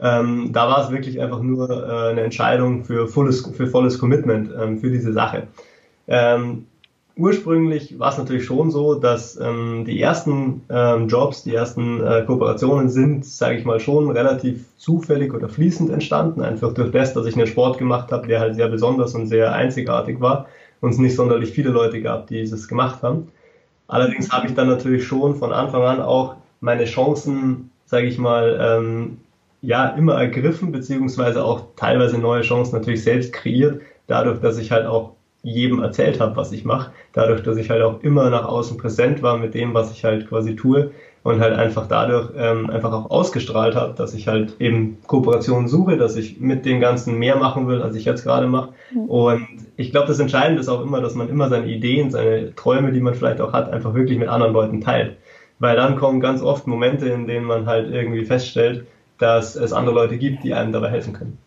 Ähm, 0.00 0.50
da 0.52 0.68
war 0.68 0.84
es 0.84 0.90
wirklich 0.90 1.20
einfach 1.20 1.40
nur 1.40 1.70
äh, 1.70 2.10
eine 2.10 2.22
Entscheidung 2.22 2.84
für 2.84 3.06
volles, 3.06 3.48
für 3.54 3.66
volles 3.66 3.98
Commitment 3.98 4.50
ähm, 4.60 4.78
für 4.78 4.90
diese 4.90 5.12
Sache. 5.12 5.44
Ähm, 6.08 6.66
ursprünglich 7.16 7.98
war 7.98 8.10
es 8.10 8.18
natürlich 8.18 8.44
schon 8.44 8.70
so, 8.70 8.94
dass 8.96 9.38
ähm, 9.40 9.84
die 9.86 10.00
ersten 10.00 10.62
ähm, 10.68 11.08
Jobs, 11.08 11.44
die 11.44 11.54
ersten 11.54 12.04
äh, 12.04 12.24
Kooperationen 12.26 12.88
sind, 12.88 13.24
sage 13.24 13.56
ich 13.56 13.64
mal, 13.64 13.78
schon 13.78 14.10
relativ 14.10 14.64
zufällig 14.76 15.32
oder 15.32 15.48
fließend 15.48 15.90
entstanden, 15.90 16.42
einfach 16.42 16.74
durch 16.74 16.90
das, 16.90 17.14
dass 17.14 17.26
ich 17.26 17.36
einen 17.36 17.46
Sport 17.46 17.78
gemacht 17.78 18.10
habe, 18.10 18.26
der 18.26 18.40
halt 18.40 18.56
sehr 18.56 18.68
besonders 18.68 19.14
und 19.14 19.28
sehr 19.28 19.52
einzigartig 19.52 20.20
war 20.20 20.46
und 20.80 20.90
es 20.90 20.98
nicht 20.98 21.14
sonderlich 21.14 21.50
viele 21.50 21.70
Leute 21.70 22.02
gab, 22.02 22.26
die 22.26 22.40
es 22.40 22.68
gemacht 22.68 23.02
haben. 23.02 23.28
Allerdings 23.86 24.32
habe 24.32 24.48
ich 24.48 24.54
dann 24.54 24.68
natürlich 24.68 25.04
schon 25.04 25.36
von 25.36 25.52
Anfang 25.52 25.82
an 25.82 26.00
auch 26.00 26.36
meine 26.60 26.84
Chancen, 26.84 27.70
sage 27.86 28.06
ich 28.06 28.18
mal, 28.18 28.58
ähm, 28.60 29.18
ja 29.64 29.88
immer 29.88 30.14
ergriffen, 30.14 30.72
beziehungsweise 30.72 31.44
auch 31.44 31.62
teilweise 31.76 32.18
neue 32.18 32.42
Chancen 32.42 32.76
natürlich 32.76 33.02
selbst 33.02 33.32
kreiert, 33.32 33.80
dadurch, 34.06 34.40
dass 34.40 34.58
ich 34.58 34.70
halt 34.70 34.86
auch 34.86 35.12
jedem 35.42 35.82
erzählt 35.82 36.20
habe, 36.20 36.36
was 36.36 36.52
ich 36.52 36.64
mache, 36.64 36.92
dadurch, 37.12 37.42
dass 37.42 37.56
ich 37.56 37.70
halt 37.70 37.82
auch 37.82 38.02
immer 38.02 38.30
nach 38.30 38.46
außen 38.46 38.78
präsent 38.78 39.22
war 39.22 39.36
mit 39.36 39.54
dem, 39.54 39.74
was 39.74 39.92
ich 39.92 40.04
halt 40.04 40.28
quasi 40.28 40.56
tue 40.56 40.90
und 41.22 41.40
halt 41.40 41.54
einfach 41.54 41.86
dadurch 41.86 42.30
ähm, 42.36 42.68
einfach 42.70 42.92
auch 42.92 43.10
ausgestrahlt 43.10 43.74
habe, 43.74 43.94
dass 43.94 44.14
ich 44.14 44.28
halt 44.28 44.56
eben 44.58 44.98
Kooperationen 45.06 45.68
suche, 45.68 45.96
dass 45.96 46.16
ich 46.16 46.40
mit 46.40 46.64
dem 46.66 46.80
Ganzen 46.80 47.18
mehr 47.18 47.36
machen 47.36 47.66
will, 47.66 47.82
als 47.82 47.96
ich 47.96 48.04
jetzt 48.04 48.24
gerade 48.24 48.46
mache. 48.46 48.70
Mhm. 48.92 49.04
Und 49.04 49.48
ich 49.76 49.90
glaube, 49.90 50.06
das 50.06 50.18
Entscheidende 50.18 50.60
ist 50.60 50.68
auch 50.68 50.82
immer, 50.82 51.00
dass 51.00 51.14
man 51.14 51.28
immer 51.28 51.48
seine 51.48 51.66
Ideen, 51.66 52.10
seine 52.10 52.54
Träume, 52.54 52.92
die 52.92 53.00
man 53.00 53.14
vielleicht 53.14 53.40
auch 53.40 53.52
hat, 53.52 53.70
einfach 53.70 53.94
wirklich 53.94 54.18
mit 54.18 54.28
anderen 54.28 54.52
Leuten 54.52 54.80
teilt. 54.80 55.16
Weil 55.58 55.76
dann 55.76 55.96
kommen 55.96 56.20
ganz 56.20 56.42
oft 56.42 56.66
Momente, 56.66 57.08
in 57.08 57.26
denen 57.26 57.46
man 57.46 57.66
halt 57.66 57.90
irgendwie 57.90 58.24
feststellt, 58.24 58.86
dass 59.24 59.56
es 59.56 59.72
andere 59.72 59.94
Leute 59.94 60.18
gibt, 60.18 60.44
die 60.44 60.52
einem 60.52 60.70
dabei 60.70 60.90
helfen 60.90 61.14
können. 61.14 61.38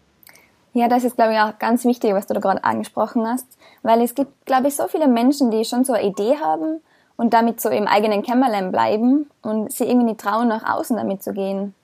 Ja, 0.74 0.88
das 0.88 1.04
ist, 1.04 1.16
glaube 1.16 1.34
ich, 1.34 1.40
auch 1.40 1.60
ganz 1.60 1.86
wichtig, 1.86 2.14
was 2.14 2.26
du 2.26 2.34
da 2.34 2.40
gerade 2.40 2.64
angesprochen 2.64 3.28
hast, 3.28 3.46
weil 3.84 4.02
es 4.02 4.16
gibt, 4.16 4.46
glaube 4.48 4.68
ich, 4.68 4.76
so 4.76 4.88
viele 4.88 5.08
Menschen, 5.08 5.52
die 5.52 5.64
schon 5.64 5.86
so 5.86 5.94
eine 5.94 6.08
Idee 6.08 6.38
haben 6.44 6.82
und 7.18 7.34
damit 7.34 7.62
so 7.62 7.70
im 7.70 7.86
eigenen 7.86 8.24
Kämmerlein 8.24 8.72
bleiben 8.72 9.30
und 9.44 9.72
sie 9.72 9.86
irgendwie 9.86 10.08
nicht 10.08 10.20
trauen, 10.20 10.48
nach 10.48 10.68
außen 10.68 10.98
damit 10.98 11.22
zu 11.22 11.34
gehen. 11.34 11.76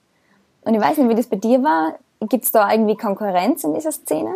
Und 0.62 0.74
ich 0.74 0.80
weiß 0.80 0.98
nicht, 0.98 1.08
wie 1.08 1.14
das 1.14 1.28
bei 1.28 1.36
dir 1.36 1.62
war. 1.62 1.94
Gibt 2.28 2.44
es 2.44 2.52
da 2.52 2.70
irgendwie 2.70 2.96
Konkurrenz 2.96 3.62
in 3.62 3.74
dieser 3.74 3.92
Szene? 3.92 4.34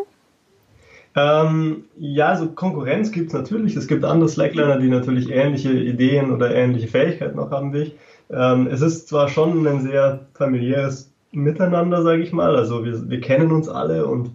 Ähm, 1.17 1.85
ja, 1.97 2.29
also 2.29 2.49
Konkurrenz 2.49 3.11
gibt 3.11 3.29
es 3.29 3.35
natürlich. 3.35 3.75
Es 3.75 3.89
gibt 3.89 4.05
andere 4.05 4.29
Slackliner, 4.29 4.79
die 4.79 4.89
natürlich 4.89 5.31
ähnliche 5.31 5.73
Ideen 5.73 6.33
oder 6.33 6.55
ähnliche 6.55 6.87
Fähigkeiten 6.87 7.37
noch 7.37 7.51
haben 7.51 7.73
wie 7.73 7.83
ich. 7.83 7.97
Ähm, 8.31 8.69
es 8.69 8.81
ist 8.81 9.09
zwar 9.09 9.29
schon 9.29 9.67
ein 9.67 9.81
sehr 9.81 10.27
familiäres 10.35 11.08
Miteinander, 11.33 12.03
sage 12.03 12.23
ich 12.23 12.33
mal. 12.33 12.57
Also 12.57 12.85
wir, 12.85 13.09
wir 13.09 13.21
kennen 13.21 13.53
uns 13.53 13.69
alle 13.69 14.07
und 14.07 14.31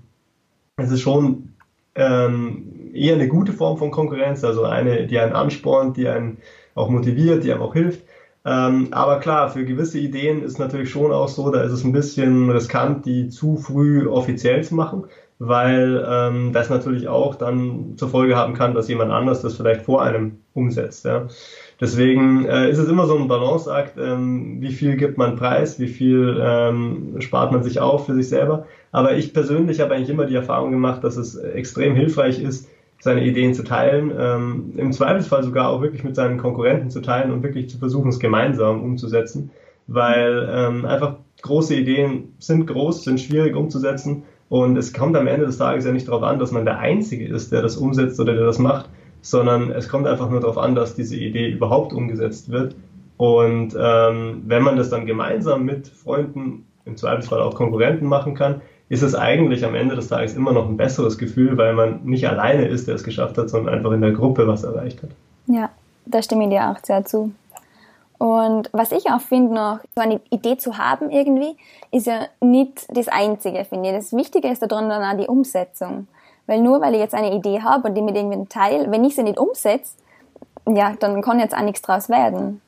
es 0.78 0.92
ist 0.92 1.02
schon 1.02 1.54
ähm, 1.96 2.92
eher 2.94 3.16
eine 3.16 3.28
gute 3.28 3.54
Form 3.54 3.78
von 3.78 3.92
Konkurrenz, 3.92 4.44
also 4.44 4.64
eine, 4.64 5.08
die 5.08 5.20
einen 5.20 5.34
anspornt, 5.34 5.98
die 5.98 6.08
einen 6.08 6.38
auch 6.76 6.90
motiviert, 6.90 7.44
die 7.44 7.52
einem 7.52 7.62
auch 7.62 7.74
hilft. 7.74 8.04
Ähm, 8.46 8.90
aber 8.92 9.20
klar, 9.20 9.50
für 9.50 9.64
gewisse 9.64 10.00
Ideen 10.00 10.44
ist 10.44 10.60
natürlich 10.60 10.90
schon 10.90 11.12
auch 11.12 11.30
so, 11.30 11.50
da 11.50 11.62
ist 11.62 11.72
es 11.72 11.84
ein 11.84 11.94
bisschen 11.94 12.50
riskant, 12.50 13.06
die 13.06 13.30
zu 13.30 13.58
früh 13.58 14.08
offiziell 14.08 14.64
zu 14.64 14.76
machen, 14.76 15.06
weil 15.40 16.06
ähm, 16.08 16.52
das 16.52 16.70
natürlich 16.70 17.08
auch 17.08 17.36
dann 17.36 17.94
zur 17.98 18.10
Folge 18.10 18.36
haben 18.36 18.54
kann, 18.54 18.74
dass 18.74 18.90
jemand 18.90 19.12
anders 19.12 19.42
das 19.42 19.56
vielleicht 19.56 19.84
vor 19.84 20.02
einem 20.02 20.40
umsetzt. 20.54 21.06
Ja. 21.06 21.28
Deswegen 21.82 22.46
äh, 22.46 22.70
ist 22.70 22.78
es 22.78 22.88
immer 22.88 23.08
so 23.08 23.18
ein 23.18 23.28
Balanceakt, 23.28 23.98
ähm, 23.98 24.62
wie 24.62 24.72
viel 24.72 24.96
gibt 24.96 25.18
man 25.18 25.36
preis, 25.36 25.80
wie 25.80 25.88
viel 25.88 26.40
ähm, 26.42 27.16
spart 27.20 27.52
man 27.52 27.64
sich 27.64 27.80
auf 27.80 28.06
für 28.06 28.14
sich 28.14 28.30
selber. 28.30 28.66
Aber 28.92 29.16
ich 29.16 29.34
persönlich 29.34 29.80
habe 29.80 29.96
eigentlich 29.96 30.10
immer 30.10 30.26
die 30.26 30.36
Erfahrung 30.36 30.72
gemacht, 30.72 31.04
dass 31.04 31.18
es 31.18 31.36
extrem 31.36 31.96
hilfreich 31.96 32.42
ist, 32.42 32.70
seine 33.00 33.26
Ideen 33.26 33.54
zu 33.54 33.64
teilen, 33.64 34.14
ähm, 34.18 34.74
im 34.78 34.94
Zweifelsfall 34.94 35.44
sogar 35.44 35.70
auch 35.70 35.82
wirklich 35.82 36.06
mit 36.06 36.16
seinen 36.16 36.38
Konkurrenten 36.38 36.90
zu 36.90 37.02
teilen 37.02 37.32
und 37.32 37.44
wirklich 37.44 37.70
zu 37.70 37.78
versuchen, 37.78 38.08
es 38.08 38.20
gemeinsam 38.20 38.82
umzusetzen, 38.82 39.52
weil 39.88 40.48
ähm, 40.50 40.86
einfach 40.86 41.18
große 41.42 41.76
Ideen 41.76 42.34
sind 42.40 42.66
groß, 42.66 43.04
sind 43.04 43.20
schwierig 43.20 43.58
umzusetzen 43.58 44.24
und 44.48 44.78
es 44.78 44.94
kommt 44.94 45.18
am 45.18 45.28
Ende 45.28 45.46
des 45.46 45.58
Tages 45.58 45.84
ja 45.84 45.92
nicht 45.92 46.08
darauf 46.08 46.24
an, 46.24 46.40
dass 46.40 46.52
man 46.52 46.64
der 46.64 46.80
Einzige 46.80 47.28
ist, 47.28 47.52
der 47.52 47.62
das 47.62 47.76
umsetzt 47.76 48.20
oder 48.22 48.36
der 48.36 48.46
das 48.46 48.60
macht, 48.60 48.90
sondern 49.24 49.72
es 49.72 49.90
kommt 49.90 50.06
einfach 50.06 50.30
nur 50.30 50.42
darauf 50.42 50.58
an, 50.58 50.76
dass 50.76 50.96
diese 50.96 51.16
Idee 51.16 51.50
überhaupt 51.50 51.94
umgesetzt 51.94 52.52
wird. 52.52 52.76
Und 53.18 53.76
ähm, 53.80 54.44
wenn 54.46 54.62
man 54.62 54.76
das 54.76 54.90
dann 54.90 55.06
gemeinsam 55.06 55.64
mit 55.64 55.88
Freunden, 55.88 56.66
im 56.86 56.98
Zweifelsfall 56.98 57.42
auch 57.42 57.56
Konkurrenten 57.56 58.06
machen 58.06 58.36
kann, 58.36 58.62
ist 58.90 59.02
es 59.02 59.16
eigentlich 59.16 59.64
am 59.66 59.76
Ende 59.76 59.96
des 59.96 60.10
Tages 60.10 60.36
immer 60.36 60.52
noch 60.52 60.68
ein 60.68 60.76
besseres 60.76 61.18
Gefühl, 61.18 61.58
weil 61.58 61.74
man 61.74 62.04
nicht 62.04 62.28
alleine 62.28 62.68
ist, 62.68 62.88
der 62.88 62.96
es 62.96 63.04
geschafft 63.04 63.38
hat, 63.38 63.50
sondern 63.50 63.74
einfach 63.74 63.92
in 63.92 64.02
der 64.02 64.12
Gruppe 64.12 64.46
was 64.46 64.66
erreicht 64.66 65.02
hat. 65.02 65.10
Ja, 65.48 65.70
da 66.06 66.22
stimme 66.22 66.44
ich 66.44 66.50
dir 66.50 66.70
auch 66.70 66.80
sehr 66.84 67.06
zu. 67.06 67.32
Und 68.18 68.70
was 68.74 68.92
ich 68.92 69.10
auch 69.10 69.22
finde 69.22 69.54
noch, 69.54 69.80
so 69.96 70.02
eine 70.02 70.20
Idee 70.30 70.58
zu 70.58 70.78
haben 70.78 71.10
irgendwie, 71.10 71.56
ist 71.92 72.08
ja 72.08 72.28
nicht 72.42 72.86
das 72.90 73.08
Einzige, 73.08 73.64
finde 73.66 73.90
ich. 73.90 73.96
Das 73.96 74.14
Wichtige 74.14 74.50
ist 74.50 74.62
daran 74.62 74.90
dann 74.90 75.04
auch 75.04 75.20
die 75.22 75.28
Umsetzung. 75.28 76.08
Weil 76.46 76.62
nur 76.62 76.82
weil 76.82 76.94
ich 76.94 77.00
jetzt 77.00 77.16
eine 77.16 77.34
Idee 77.34 77.62
habe 77.62 77.88
und 77.88 77.96
die 77.96 78.02
mit 78.02 78.16
irgendwie 78.16 78.48
teile, 78.50 78.92
wenn 78.92 79.04
ich 79.04 79.16
sie 79.16 79.24
nicht 79.24 79.38
umsetze, 79.38 79.94
ja, 80.68 80.94
dann 81.00 81.22
kann 81.22 81.40
jetzt 81.40 81.56
auch 81.56 81.64
nichts 81.64 81.82
draus 81.82 82.10
werden. 82.10 82.62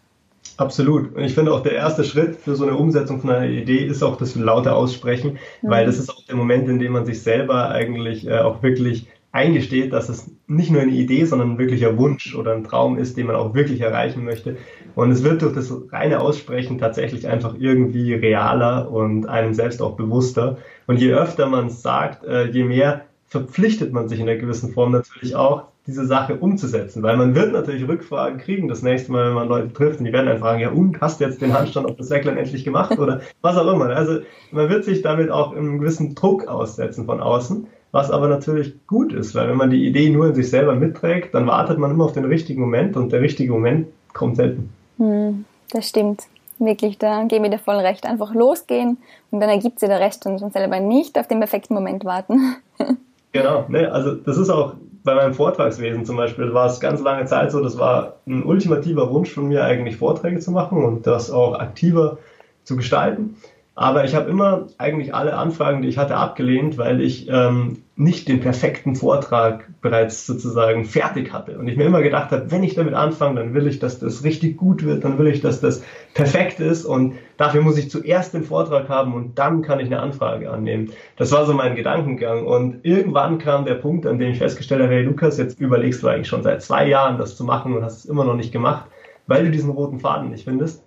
Absolut. 0.58 1.16
Und 1.16 1.24
ich 1.24 1.34
finde 1.34 1.54
auch 1.54 1.62
der 1.62 1.74
erste 1.74 2.04
Schritt 2.04 2.38
für 2.38 2.56
so 2.56 2.66
eine 2.66 2.78
Umsetzung 2.78 3.20
von 3.20 3.30
einer 3.30 3.48
Idee 3.48 3.86
ist 3.86 4.04
auch 4.04 4.16
das 4.16 4.36
laute 4.36 4.74
Aussprechen, 4.74 5.38
mhm. 5.62 5.70
weil 5.70 5.86
das 5.86 5.98
ist 5.98 6.10
auch 6.10 6.24
der 6.26 6.36
Moment, 6.36 6.70
in 6.70 6.80
dem 6.80 6.94
man 6.94 7.06
sich 7.06 7.22
selber 7.22 7.70
eigentlich 7.72 8.28
äh, 8.28 8.40
auch 8.40 8.64
wirklich 8.64 9.08
eingesteht, 9.36 9.92
dass 9.92 10.08
es 10.08 10.32
nicht 10.48 10.72
nur 10.72 10.82
eine 10.82 10.94
Idee, 10.94 11.26
sondern 11.26 11.52
ein 11.52 11.58
wirklicher 11.58 11.98
Wunsch 11.98 12.36
oder 12.36 12.54
ein 12.54 12.64
Traum 12.64 12.98
ist, 12.98 13.18
den 13.18 13.28
man 13.28 13.36
auch 13.36 13.54
wirklich 13.54 13.82
erreichen 13.82 14.24
möchte. 14.24 14.56
Und 14.96 15.12
es 15.12 15.26
wird 15.26 15.42
durch 15.42 15.54
das 15.54 15.74
reine 15.92 16.22
Aussprechen 16.22 16.78
tatsächlich 16.78 17.28
einfach 17.28 17.56
irgendwie 17.60 18.14
realer 18.14 18.90
und 18.90 19.28
einem 19.28 19.54
selbst 19.54 19.82
auch 19.82 19.98
bewusster. 19.98 20.58
Und 20.88 21.02
je 21.02 21.12
öfter 21.12 21.48
man 21.48 21.68
es 21.68 21.82
sagt, 21.82 22.24
äh, 22.24 22.46
je 22.46 22.64
mehr 22.64 23.02
verpflichtet 23.28 23.92
man 23.92 24.08
sich 24.08 24.20
in 24.20 24.30
einer 24.30 24.40
gewissen 24.40 24.72
Form 24.72 24.92
natürlich 24.92 25.36
auch, 25.36 25.66
diese 25.88 26.06
Sache 26.06 26.36
umzusetzen, 26.36 27.04
weil 27.04 27.16
man 27.16 27.36
wird 27.36 27.54
natürlich 27.54 27.88
Rückfragen 27.88 28.40
kriegen 28.40 28.68
das 28.68 28.82
nächste 28.82 29.12
Mal, 29.12 29.28
wenn 29.28 29.36
man 29.36 29.48
Leute 29.48 29.72
trifft 29.72 30.00
und 30.00 30.06
die 30.06 30.14
werden 30.14 30.26
dann 30.26 30.40
fragen, 30.40 30.60
ja 30.60 30.72
und, 30.72 31.00
hast 31.00 31.20
du 31.20 31.26
jetzt 31.26 31.42
den 31.42 31.54
Handstand 31.54 31.88
auf 31.88 31.96
das 31.96 32.08
Säcklein 32.08 32.38
endlich 32.38 32.64
gemacht 32.64 32.98
oder 32.98 33.22
was 33.42 33.56
auch 33.56 33.72
immer. 33.72 33.90
Also 33.90 34.20
man 34.52 34.70
wird 34.70 34.84
sich 34.84 35.04
damit 35.04 35.30
auch 35.30 35.56
einen 35.56 35.80
gewissen 35.80 36.16
Druck 36.16 36.48
aussetzen 36.48 37.06
von 37.06 37.22
außen, 37.22 37.68
was 37.92 38.10
aber 38.10 38.28
natürlich 38.28 38.74
gut 38.88 39.14
ist, 39.14 39.36
weil 39.36 39.48
wenn 39.48 39.58
man 39.58 39.70
die 39.70 39.86
Idee 39.86 40.10
nur 40.10 40.28
in 40.28 40.36
sich 40.36 40.50
selber 40.50 40.76
mitträgt, 40.76 41.36
dann 41.36 41.46
wartet 41.46 41.78
man 41.78 41.92
immer 41.92 42.06
auf 42.06 42.14
den 42.14 42.26
richtigen 42.26 42.62
Moment 42.62 42.98
und 42.98 43.12
der 43.12 43.22
richtige 43.22 43.52
Moment 43.52 43.88
kommt 44.14 44.38
selten. 44.38 44.72
Hm, 44.98 45.46
das 45.72 45.90
stimmt. 45.90 46.24
Wirklich, 46.58 46.98
da 46.98 47.26
gebe 47.26 47.46
ich 47.46 47.52
dir 47.52 47.60
voll 47.60 47.76
recht. 47.76 48.06
Einfach 48.06 48.34
losgehen 48.34 48.98
und 49.30 49.40
dann 49.40 49.50
ergibt 49.50 49.80
sich 49.80 49.90
der 49.90 50.00
Rest 50.00 50.26
und 50.26 50.40
selber 50.52 50.80
nicht 50.80 51.20
auf 51.20 51.28
den 51.28 51.40
perfekten 51.40 51.74
Moment 51.74 52.06
warten. 52.06 52.56
Genau, 53.36 53.66
ne, 53.68 53.92
also 53.92 54.16
das 54.16 54.38
ist 54.38 54.50
auch 54.50 54.76
bei 55.04 55.14
meinem 55.14 55.34
Vortragswesen 55.34 56.06
zum 56.06 56.16
Beispiel, 56.16 56.54
war 56.54 56.68
es 56.68 56.80
ganz 56.80 57.02
lange 57.02 57.26
Zeit 57.26 57.52
so, 57.52 57.62
das 57.62 57.78
war 57.78 58.22
ein 58.26 58.46
ultimativer 58.46 59.12
Wunsch 59.12 59.30
von 59.30 59.50
mir 59.50 59.66
eigentlich 59.66 59.98
Vorträge 59.98 60.40
zu 60.40 60.52
machen 60.52 60.86
und 60.86 61.06
das 61.06 61.30
auch 61.30 61.60
aktiver 61.60 62.18
zu 62.64 62.78
gestalten. 62.78 63.36
Aber 63.78 64.06
ich 64.06 64.16
habe 64.16 64.30
immer 64.30 64.68
eigentlich 64.78 65.14
alle 65.14 65.36
Anfragen, 65.36 65.82
die 65.82 65.90
ich 65.90 65.98
hatte, 65.98 66.16
abgelehnt, 66.16 66.78
weil 66.78 67.02
ich 67.02 67.28
ähm, 67.30 67.84
nicht 67.98 68.30
den 68.30 68.40
perfekten 68.40 68.96
Vortrag 68.96 69.70
bereits 69.82 70.26
sozusagen 70.26 70.86
fertig 70.86 71.34
hatte. 71.34 71.60
Und 71.60 71.68
ich 71.68 71.76
mir 71.76 71.84
immer 71.84 72.02
gedacht 72.02 72.32
habe, 72.32 72.50
wenn 72.52 72.64
ich 72.64 72.76
damit 72.76 72.94
anfange, 72.94 73.36
dann 73.36 73.54
will 73.54 73.68
ich, 73.68 73.80
dass 73.80 74.00
das 74.00 74.24
richtig 74.24 74.56
gut 74.56 74.86
wird, 74.86 75.04
dann 75.04 75.18
will 75.18 75.28
ich, 75.28 75.42
dass 75.42 75.60
das 75.60 75.84
perfekt 76.14 76.62
ist 76.62 76.86
und 76.86 77.16
dafür 77.36 77.62
muss 77.62 77.78
ich 77.78 77.90
zuerst 77.90 78.34
den 78.34 78.46
Vortrag 78.46 78.88
haben 78.88 79.14
und 79.14 79.38
dann 79.38 79.62
kann 79.62 79.82
ich 79.82 79.88
eine 79.88 80.00
Anfrage 80.00 80.50
annehmen. 80.50 80.92
Das 81.18 81.34
war 81.34 81.46
so 81.46 81.54
mein 81.54 81.76
Gedankengang. 81.76 82.48
Und 82.48 82.80
irgendwann 82.84 83.40
kam 83.40 83.66
der 83.66 83.76
Punkt, 83.76 84.06
an 84.06 84.20
dem 84.20 84.32
ich 84.32 84.38
festgestellt 84.38 84.84
habe, 84.84 84.94
hey 84.94 85.04
Lukas, 85.04 85.38
jetzt 85.38 85.60
überlegst 85.60 86.02
du 86.02 86.08
eigentlich 86.08 86.30
schon 86.30 86.44
seit 86.44 86.62
zwei 86.62 86.88
Jahren, 86.88 87.18
das 87.18 87.36
zu 87.36 87.44
machen 87.44 87.76
und 87.76 87.84
hast 87.84 87.98
es 87.98 88.06
immer 88.06 88.24
noch 88.24 88.36
nicht 88.36 88.54
gemacht, 88.54 88.86
weil 89.28 89.44
du 89.44 89.52
diesen 89.52 89.72
roten 89.72 90.00
Faden 90.00 90.30
nicht 90.30 90.46
findest. 90.46 90.85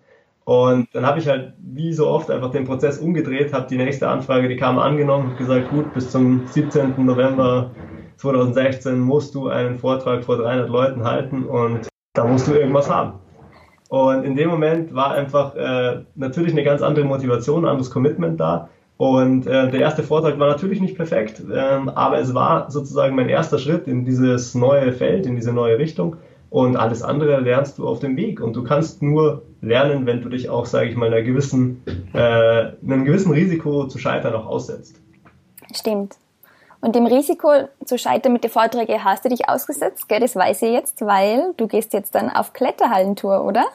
Und 0.49 0.89
dann 0.95 1.05
habe 1.05 1.19
ich 1.19 1.29
halt 1.29 1.53
wie 1.59 1.93
so 1.93 2.09
oft 2.09 2.31
einfach 2.31 2.51
den 2.51 2.65
Prozess 2.65 2.97
umgedreht, 2.97 3.53
habe 3.53 3.67
die 3.69 3.77
nächste 3.77 4.09
Anfrage, 4.09 4.49
die 4.49 4.57
kam 4.57 4.79
angenommen, 4.79 5.37
gesagt, 5.37 5.69
gut, 5.69 5.93
bis 5.93 6.11
zum 6.11 6.47
17. 6.47 6.95
November 7.05 7.73
2016 8.17 8.99
musst 8.99 9.35
du 9.35 9.49
einen 9.49 9.77
Vortrag 9.77 10.25
vor 10.25 10.39
300 10.39 10.71
Leuten 10.71 11.05
halten 11.05 11.45
und 11.45 11.89
da 12.15 12.25
musst 12.25 12.49
du 12.49 12.55
irgendwas 12.55 12.89
haben. 12.89 13.19
Und 13.91 14.25
in 14.25 14.37
dem 14.37 14.49
Moment 14.49 14.95
war 14.95 15.11
einfach 15.11 15.55
äh, 15.55 16.05
natürlich 16.15 16.53
eine 16.53 16.65
ganz 16.65 16.81
andere 16.81 17.05
Motivation, 17.05 17.67
ein 17.67 17.69
anderes 17.69 17.91
Commitment 17.91 18.41
da. 18.41 18.71
Und 18.97 19.47
äh, 19.47 19.71
der 19.71 19.81
erste 19.81 20.03
Vortrag 20.03 20.39
war 20.39 20.49
natürlich 20.49 20.81
nicht 20.81 20.97
perfekt, 20.97 21.43
ähm, 21.55 21.91
aber 21.91 22.21
es 22.21 22.33
war 22.33 22.71
sozusagen 22.71 23.15
mein 23.15 23.29
erster 23.29 23.59
Schritt 23.59 23.87
in 23.87 24.07
dieses 24.07 24.55
neue 24.55 24.95
Feld, 24.95 25.27
in 25.27 25.37
diese 25.37 25.53
neue 25.53 25.79
Richtung. 25.79 26.17
Und 26.51 26.77
alles 26.77 27.03
andere 27.03 27.41
lernst 27.41 27.79
du 27.79 27.87
auf 27.87 28.01
dem 28.01 28.17
Weg. 28.17 28.41
Und 28.41 28.55
du 28.55 28.65
kannst 28.65 29.03
nur 29.03 29.43
lernen, 29.61 30.07
wenn 30.07 30.23
du 30.23 30.29
dich 30.29 30.49
auch, 30.49 30.67
sage 30.67 30.89
ich 30.89 30.97
mal, 30.97 31.07
einer 31.07 31.23
gewissen, 31.23 31.83
äh, 32.15 32.19
einem 32.19 33.05
gewissen 33.05 33.33
Risiko 33.33 33.87
zu 33.87 33.99
scheitern 33.99 34.35
auch 34.35 34.47
aussetzt. 34.47 34.97
Stimmt. 35.75 36.17
Und 36.81 36.95
dem 36.95 37.07
Risiko 37.07 37.51
zu 37.85 37.99
scheitern 37.99 38.33
mit 38.33 38.45
den 38.45 38.51
Vorträgen 38.51 39.03
hast 39.03 39.25
du 39.25 39.29
dich 39.29 39.49
ausgesetzt, 39.49 40.09
gell? 40.09 40.21
das 40.21 40.37
weiß 40.37 40.63
ich 40.63 40.73
jetzt, 40.73 41.05
weil 41.05 41.53
du 41.57 41.67
gehst 41.67 41.93
jetzt 41.93 42.15
dann 42.15 42.31
auf 42.31 42.53
Kletterhallentour, 42.53 43.45
oder? 43.45 43.67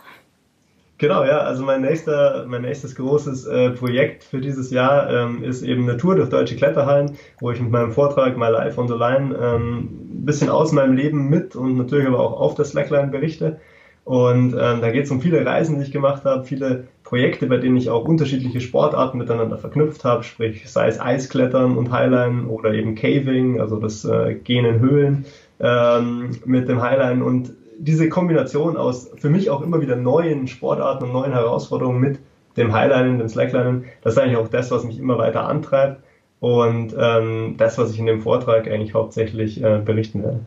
Genau, 1.03 1.25
ja. 1.25 1.39
Also 1.39 1.65
mein 1.65 1.81
nächster, 1.81 2.45
mein 2.47 2.61
nächstes 2.61 2.95
großes 2.95 3.45
äh, 3.47 3.71
Projekt 3.71 4.23
für 4.23 4.39
dieses 4.39 4.71
Jahr 4.71 5.09
ähm, 5.11 5.43
ist 5.43 5.61
eben 5.61 5.83
eine 5.83 5.97
Tour 5.97 6.15
durch 6.15 6.29
deutsche 6.29 6.55
Kletterhallen, 6.55 7.17
wo 7.41 7.51
ich 7.51 7.59
mit 7.59 7.71
meinem 7.71 7.91
Vortrag 7.91 8.37
My 8.37 8.47
Life 8.47 8.79
on 8.79 8.87
the 8.87 8.93
Line 8.93 9.35
ähm, 9.37 9.79
ein 10.13 10.25
bisschen 10.25 10.47
aus 10.47 10.71
meinem 10.71 10.95
Leben 10.95 11.27
mit 11.29 11.57
und 11.57 11.75
natürlich 11.75 12.07
aber 12.07 12.21
auch 12.21 12.39
auf 12.39 12.55
der 12.55 12.63
Slackline 12.63 13.09
berichte. 13.09 13.59
Und 14.05 14.53
ähm, 14.53 14.79
da 14.79 14.91
geht 14.91 15.03
es 15.03 15.11
um 15.11 15.19
viele 15.19 15.45
Reisen, 15.45 15.77
die 15.77 15.83
ich 15.83 15.91
gemacht 15.91 16.23
habe, 16.23 16.45
viele 16.45 16.85
Projekte, 17.03 17.47
bei 17.47 17.57
denen 17.57 17.75
ich 17.75 17.89
auch 17.89 18.05
unterschiedliche 18.05 18.61
Sportarten 18.61 19.17
miteinander 19.17 19.57
verknüpft 19.57 20.05
habe, 20.05 20.23
sprich 20.23 20.69
sei 20.71 20.87
es 20.87 21.01
Eisklettern 21.01 21.75
und 21.75 21.91
Highline 21.91 22.47
oder 22.47 22.73
eben 22.73 22.95
Caving, 22.95 23.59
also 23.59 23.77
das 23.77 24.05
äh, 24.05 24.35
Gehen 24.35 24.63
in 24.63 24.79
Höhlen 24.79 25.25
ähm, 25.59 26.29
mit 26.45 26.69
dem 26.69 26.81
Highline 26.81 27.25
und 27.25 27.51
diese 27.77 28.09
Kombination 28.09 28.77
aus 28.77 29.11
für 29.15 29.29
mich 29.29 29.49
auch 29.49 29.61
immer 29.61 29.81
wieder 29.81 29.95
neuen 29.95 30.47
Sportarten 30.47 31.05
und 31.05 31.13
neuen 31.13 31.33
Herausforderungen 31.33 31.99
mit 31.99 32.19
dem 32.57 32.73
Highlinen, 32.73 33.17
dem 33.17 33.29
Slacklinen, 33.29 33.85
das 34.01 34.13
ist 34.13 34.19
eigentlich 34.19 34.37
auch 34.37 34.47
das, 34.47 34.71
was 34.71 34.83
mich 34.83 34.99
immer 34.99 35.17
weiter 35.17 35.47
antreibt 35.47 36.01
und 36.39 36.95
ähm, 36.99 37.55
das, 37.57 37.77
was 37.77 37.91
ich 37.91 37.99
in 37.99 38.05
dem 38.05 38.21
Vortrag 38.21 38.67
eigentlich 38.67 38.93
hauptsächlich 38.93 39.63
äh, 39.63 39.79
berichten 39.83 40.23
werde. 40.23 40.39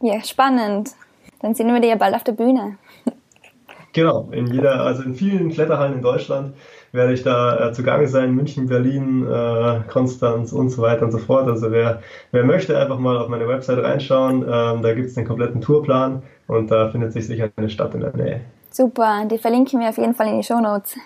Ja, 0.00 0.22
spannend. 0.22 0.90
Dann 1.40 1.54
sehen 1.54 1.66
wir 1.68 1.80
dich 1.80 1.90
ja 1.90 1.96
bald 1.96 2.14
auf 2.14 2.24
der 2.24 2.32
Bühne. 2.32 2.76
Genau, 3.94 4.28
in 4.32 4.48
jeder, 4.48 4.80
also 4.80 5.04
in 5.04 5.14
vielen 5.14 5.50
Kletterhallen 5.50 5.94
in 5.94 6.02
Deutschland 6.02 6.54
werde 6.90 7.12
ich 7.12 7.22
da 7.22 7.68
äh, 7.68 7.72
zugange 7.72 8.08
sein, 8.08 8.34
München, 8.34 8.66
Berlin, 8.66 9.24
äh, 9.24 9.80
Konstanz 9.88 10.52
und 10.52 10.70
so 10.70 10.82
weiter 10.82 11.04
und 11.04 11.12
so 11.12 11.18
fort. 11.18 11.48
Also 11.48 11.70
wer, 11.70 12.02
wer 12.32 12.44
möchte, 12.44 12.76
einfach 12.76 12.98
mal 12.98 13.16
auf 13.16 13.28
meine 13.28 13.46
Website 13.46 13.78
reinschauen. 13.78 14.42
Ähm, 14.42 14.82
da 14.82 14.94
gibt 14.94 15.08
es 15.08 15.14
den 15.14 15.24
kompletten 15.24 15.60
Tourplan 15.60 16.22
und 16.48 16.72
da 16.72 16.90
findet 16.90 17.12
sich 17.12 17.26
sicher 17.26 17.50
eine 17.56 17.70
Stadt 17.70 17.94
in 17.94 18.00
der 18.00 18.16
Nähe. 18.16 18.40
Super, 18.70 19.24
die 19.30 19.38
verlinken 19.38 19.78
wir 19.78 19.88
auf 19.88 19.98
jeden 19.98 20.14
Fall 20.14 20.26
in 20.26 20.38
die 20.38 20.46
Show 20.46 20.60
Notes. 20.60 20.96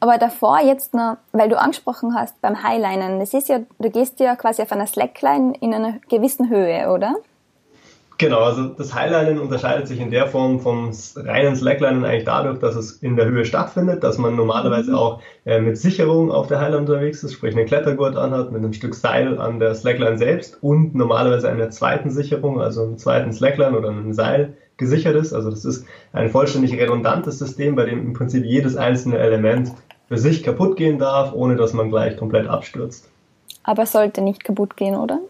Aber 0.00 0.18
davor 0.18 0.60
jetzt 0.60 0.92
noch, 0.92 1.16
weil 1.32 1.48
du 1.48 1.58
angesprochen 1.58 2.14
hast 2.14 2.38
beim 2.42 2.62
Highlinen, 2.62 3.20
das 3.20 3.32
ist 3.32 3.48
ja, 3.48 3.60
du 3.78 3.88
gehst 3.88 4.20
ja 4.20 4.36
quasi 4.36 4.60
auf 4.60 4.70
einer 4.70 4.86
Slackline 4.86 5.54
in 5.60 5.72
einer 5.72 5.94
gewissen 6.10 6.50
Höhe, 6.50 6.90
oder? 6.90 7.14
Genau, 8.16 8.40
also 8.40 8.68
das 8.68 8.94
Highlinen 8.94 9.40
unterscheidet 9.40 9.88
sich 9.88 9.98
in 9.98 10.10
der 10.10 10.28
Form 10.28 10.60
vom 10.60 10.92
reinen 11.16 11.56
Slacklinen 11.56 12.04
eigentlich 12.04 12.24
dadurch, 12.24 12.60
dass 12.60 12.76
es 12.76 12.92
in 12.92 13.16
der 13.16 13.26
Höhe 13.26 13.44
stattfindet, 13.44 14.04
dass 14.04 14.18
man 14.18 14.36
normalerweise 14.36 14.92
mhm. 14.92 14.96
auch 14.96 15.20
äh, 15.44 15.60
mit 15.60 15.76
Sicherung 15.78 16.30
auf 16.30 16.46
der 16.46 16.60
Highline 16.60 16.78
unterwegs 16.78 17.24
ist, 17.24 17.32
sprich 17.32 17.56
einen 17.56 17.66
Klettergurt 17.66 18.16
anhat, 18.16 18.52
mit 18.52 18.62
einem 18.62 18.72
Stück 18.72 18.94
Seil 18.94 19.38
an 19.38 19.58
der 19.58 19.74
Slackline 19.74 20.16
selbst 20.16 20.62
und 20.62 20.94
normalerweise 20.94 21.48
einer 21.48 21.70
zweiten 21.70 22.10
Sicherung, 22.10 22.60
also 22.60 22.84
einem 22.84 22.98
zweiten 22.98 23.32
Slackline 23.32 23.76
oder 23.76 23.88
einem 23.88 24.12
Seil 24.12 24.56
gesichert 24.76 25.16
ist. 25.16 25.32
Also 25.32 25.50
das 25.50 25.64
ist 25.64 25.84
ein 26.12 26.30
vollständig 26.30 26.78
redundantes 26.78 27.40
System, 27.40 27.74
bei 27.74 27.84
dem 27.84 28.00
im 28.00 28.12
Prinzip 28.12 28.44
jedes 28.44 28.76
einzelne 28.76 29.18
Element 29.18 29.72
für 30.06 30.18
sich 30.18 30.44
kaputt 30.44 30.76
gehen 30.76 31.00
darf, 31.00 31.32
ohne 31.32 31.56
dass 31.56 31.72
man 31.72 31.90
gleich 31.90 32.16
komplett 32.16 32.46
abstürzt. 32.46 33.10
Aber 33.64 33.86
sollte 33.86 34.20
nicht 34.20 34.44
kaputt 34.44 34.76
gehen, 34.76 34.94
oder? 34.94 35.20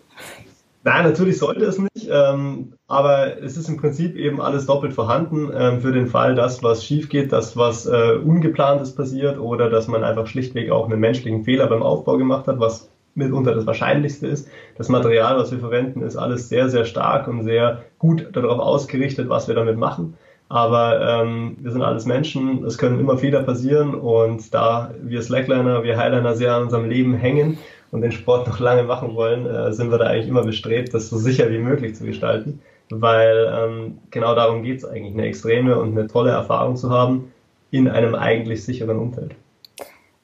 Nein, 0.86 1.04
natürlich 1.04 1.38
sollte 1.38 1.64
es 1.64 1.78
nicht, 1.78 2.10
ähm, 2.10 2.74
aber 2.86 3.42
es 3.42 3.56
ist 3.56 3.70
im 3.70 3.78
Prinzip 3.78 4.16
eben 4.16 4.42
alles 4.42 4.66
doppelt 4.66 4.92
vorhanden 4.92 5.50
ähm, 5.56 5.80
für 5.80 5.92
den 5.92 6.08
Fall, 6.08 6.34
dass 6.34 6.62
was 6.62 6.84
schief 6.84 7.08
geht, 7.08 7.32
dass 7.32 7.56
was 7.56 7.86
äh, 7.86 8.18
Ungeplantes 8.22 8.94
passiert 8.94 9.38
oder 9.38 9.70
dass 9.70 9.88
man 9.88 10.04
einfach 10.04 10.26
schlichtweg 10.26 10.70
auch 10.70 10.84
einen 10.84 11.00
menschlichen 11.00 11.42
Fehler 11.44 11.68
beim 11.68 11.82
Aufbau 11.82 12.18
gemacht 12.18 12.46
hat, 12.48 12.60
was 12.60 12.90
mitunter 13.14 13.54
das 13.54 13.66
Wahrscheinlichste 13.66 14.26
ist. 14.26 14.46
Das 14.76 14.90
Material, 14.90 15.38
was 15.38 15.50
wir 15.50 15.58
verwenden, 15.58 16.02
ist 16.02 16.16
alles 16.16 16.50
sehr, 16.50 16.68
sehr 16.68 16.84
stark 16.84 17.28
und 17.28 17.44
sehr 17.44 17.82
gut 17.98 18.28
darauf 18.32 18.58
ausgerichtet, 18.58 19.30
was 19.30 19.48
wir 19.48 19.54
damit 19.54 19.78
machen. 19.78 20.18
Aber 20.50 21.00
ähm, 21.00 21.56
wir 21.60 21.72
sind 21.72 21.80
alles 21.82 22.04
Menschen, 22.04 22.62
es 22.64 22.76
können 22.76 23.00
immer 23.00 23.16
Fehler 23.16 23.42
passieren 23.42 23.94
und 23.94 24.52
da 24.52 24.92
wir 25.02 25.22
Slackliner, 25.22 25.82
wir 25.82 25.96
Highliner 25.96 26.34
sehr 26.34 26.54
an 26.54 26.64
unserem 26.64 26.90
Leben 26.90 27.14
hängen, 27.14 27.56
und 27.90 28.02
den 28.02 28.12
Sport 28.12 28.46
noch 28.46 28.60
lange 28.60 28.82
machen 28.84 29.14
wollen, 29.14 29.46
äh, 29.46 29.72
sind 29.72 29.90
wir 29.90 29.98
da 29.98 30.06
eigentlich 30.06 30.28
immer 30.28 30.44
bestrebt, 30.44 30.94
das 30.94 31.08
so 31.08 31.16
sicher 31.16 31.50
wie 31.50 31.58
möglich 31.58 31.94
zu 31.94 32.04
gestalten, 32.04 32.60
weil 32.90 33.52
ähm, 33.52 33.98
genau 34.10 34.34
darum 34.34 34.62
geht 34.62 34.78
es 34.78 34.84
eigentlich, 34.84 35.14
eine 35.14 35.26
extreme 35.26 35.78
und 35.78 35.96
eine 35.96 36.06
tolle 36.06 36.30
Erfahrung 36.30 36.76
zu 36.76 36.90
haben 36.90 37.32
in 37.70 37.88
einem 37.88 38.14
eigentlich 38.14 38.64
sicheren 38.64 38.98
Umfeld. 38.98 39.34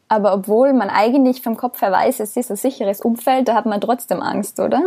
Aber 0.08 0.34
obwohl 0.34 0.72
man 0.72 0.90
eigentlich 0.90 1.40
vom 1.40 1.56
Kopf 1.56 1.80
her 1.82 1.92
weiß, 1.92 2.18
es 2.20 2.36
ist 2.36 2.50
ein 2.50 2.56
sicheres 2.56 3.00
Umfeld, 3.00 3.46
da 3.46 3.54
hat 3.54 3.66
man 3.66 3.80
trotzdem 3.80 4.20
Angst, 4.20 4.58
oder? 4.58 4.82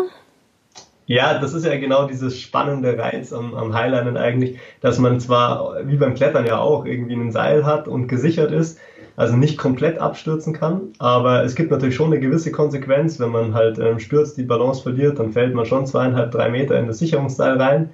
Ja, 1.06 1.40
das 1.40 1.54
ist 1.54 1.66
ja 1.66 1.78
genau 1.78 2.08
dieses 2.08 2.40
spannende 2.40 2.98
Reiz 2.98 3.34
am, 3.34 3.54
am 3.56 3.74
Highlinen 3.74 4.18
eigentlich, 4.18 4.60
dass 4.82 5.00
man 5.00 5.20
zwar, 5.20 5.86
wie 5.86 5.98
beim 5.98 6.14
Klettern 6.14 6.46
ja 6.46 6.60
auch, 6.60 6.86
irgendwie 6.86 7.14
ein 7.14 7.32
Seil 7.32 7.66
hat 7.66 7.88
und 7.88 8.08
gesichert 8.08 8.52
ist, 8.52 8.80
also 9.16 9.36
nicht 9.36 9.58
komplett 9.58 10.00
abstürzen 10.00 10.54
kann. 10.54 10.82
Aber 11.00 11.44
es 11.44 11.56
gibt 11.56 11.72
natürlich 11.72 11.96
schon 11.96 12.12
eine 12.12 12.20
gewisse 12.20 12.52
Konsequenz, 12.52 13.20
wenn 13.20 13.30
man 13.30 13.54
halt 13.54 13.80
ähm, 13.80 14.00
stürzt, 14.00 14.38
die 14.38 14.44
Balance 14.44 14.82
verliert, 14.82 15.20
dann 15.20 15.32
fällt 15.32 15.54
man 15.54 15.66
schon 15.66 15.86
zweieinhalb, 15.86 16.32
drei 16.32 16.50
Meter 16.50 16.80
in 16.80 16.88
das 16.88 17.00
Sicherungsseil 17.00 17.62
rein. 17.62 17.90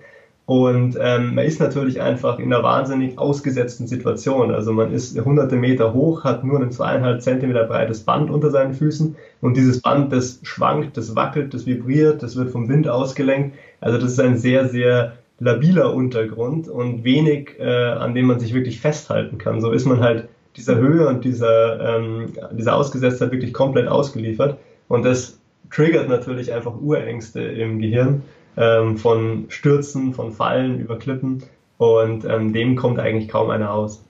Und 0.49 0.97
ähm, 0.99 1.35
man 1.35 1.45
ist 1.45 1.59
natürlich 1.59 2.01
einfach 2.01 2.39
in 2.39 2.51
einer 2.51 2.63
wahnsinnig 2.63 3.19
ausgesetzten 3.19 3.85
Situation. 3.85 4.49
Also 4.49 4.73
man 4.73 4.91
ist 4.91 5.15
hunderte 5.23 5.55
Meter 5.55 5.93
hoch, 5.93 6.23
hat 6.23 6.43
nur 6.43 6.59
ein 6.59 6.71
zweieinhalb 6.71 7.21
Zentimeter 7.21 7.65
breites 7.65 7.99
Band 7.99 8.31
unter 8.31 8.49
seinen 8.49 8.73
Füßen 8.73 9.15
und 9.41 9.57
dieses 9.57 9.79
Band, 9.79 10.11
das 10.11 10.39
schwankt, 10.41 10.97
das 10.97 11.15
wackelt, 11.15 11.53
das 11.53 11.67
vibriert, 11.67 12.23
das 12.23 12.35
wird 12.35 12.49
vom 12.49 12.67
Wind 12.67 12.87
ausgelenkt. 12.87 13.57
Also 13.79 13.99
das 13.99 14.13
ist 14.13 14.19
ein 14.19 14.37
sehr, 14.37 14.67
sehr 14.67 15.13
labiler 15.37 15.93
Untergrund 15.93 16.67
und 16.67 17.03
wenig, 17.03 17.59
äh, 17.59 17.91
an 17.91 18.15
dem 18.15 18.25
man 18.25 18.39
sich 18.39 18.55
wirklich 18.55 18.81
festhalten 18.81 19.37
kann. 19.37 19.61
So 19.61 19.71
ist 19.71 19.85
man 19.85 19.99
halt 19.99 20.29
dieser 20.59 20.75
Höhe 20.75 21.07
und 21.07 21.25
dieser, 21.25 21.97
ähm, 21.97 22.33
dieser 22.51 22.75
Ausgesetztheit 22.75 23.31
wirklich 23.31 23.53
komplett 23.53 23.87
ausgeliefert. 23.87 24.57
Und 24.87 25.05
das 25.05 25.39
triggert 25.71 26.09
natürlich 26.09 26.51
einfach 26.53 26.73
Urängste 26.79 27.41
im 27.41 27.79
Gehirn 27.79 28.23
ähm, 28.57 28.97
von 28.97 29.45
Stürzen, 29.49 30.13
von 30.13 30.31
Fallen 30.31 30.79
über 30.79 30.99
Klippen. 30.99 31.43
Und 31.77 32.25
ähm, 32.25 32.53
dem 32.53 32.75
kommt 32.75 32.99
eigentlich 32.99 33.29
kaum 33.29 33.49
einer 33.49 33.71
aus. 33.73 34.03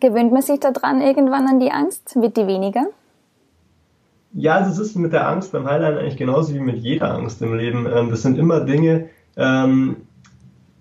Gewöhnt 0.00 0.32
man 0.32 0.42
sich 0.42 0.60
daran 0.60 1.00
irgendwann 1.00 1.46
an 1.46 1.60
die 1.60 1.70
Angst? 1.70 2.16
Wird 2.20 2.36
die 2.36 2.46
weniger? 2.46 2.86
Ja, 4.32 4.56
also 4.56 4.70
es 4.70 4.90
ist 4.90 4.96
mit 4.96 5.12
der 5.12 5.28
Angst 5.28 5.52
beim 5.52 5.66
Highline 5.66 5.98
eigentlich 5.98 6.18
genauso 6.18 6.52
wie 6.54 6.60
mit 6.60 6.76
jeder 6.76 7.14
Angst 7.14 7.40
im 7.40 7.56
Leben. 7.56 7.86
Ähm, 7.86 8.10
das 8.10 8.22
sind 8.22 8.36
immer 8.36 8.60
Dinge, 8.60 9.08
ähm, 9.36 9.96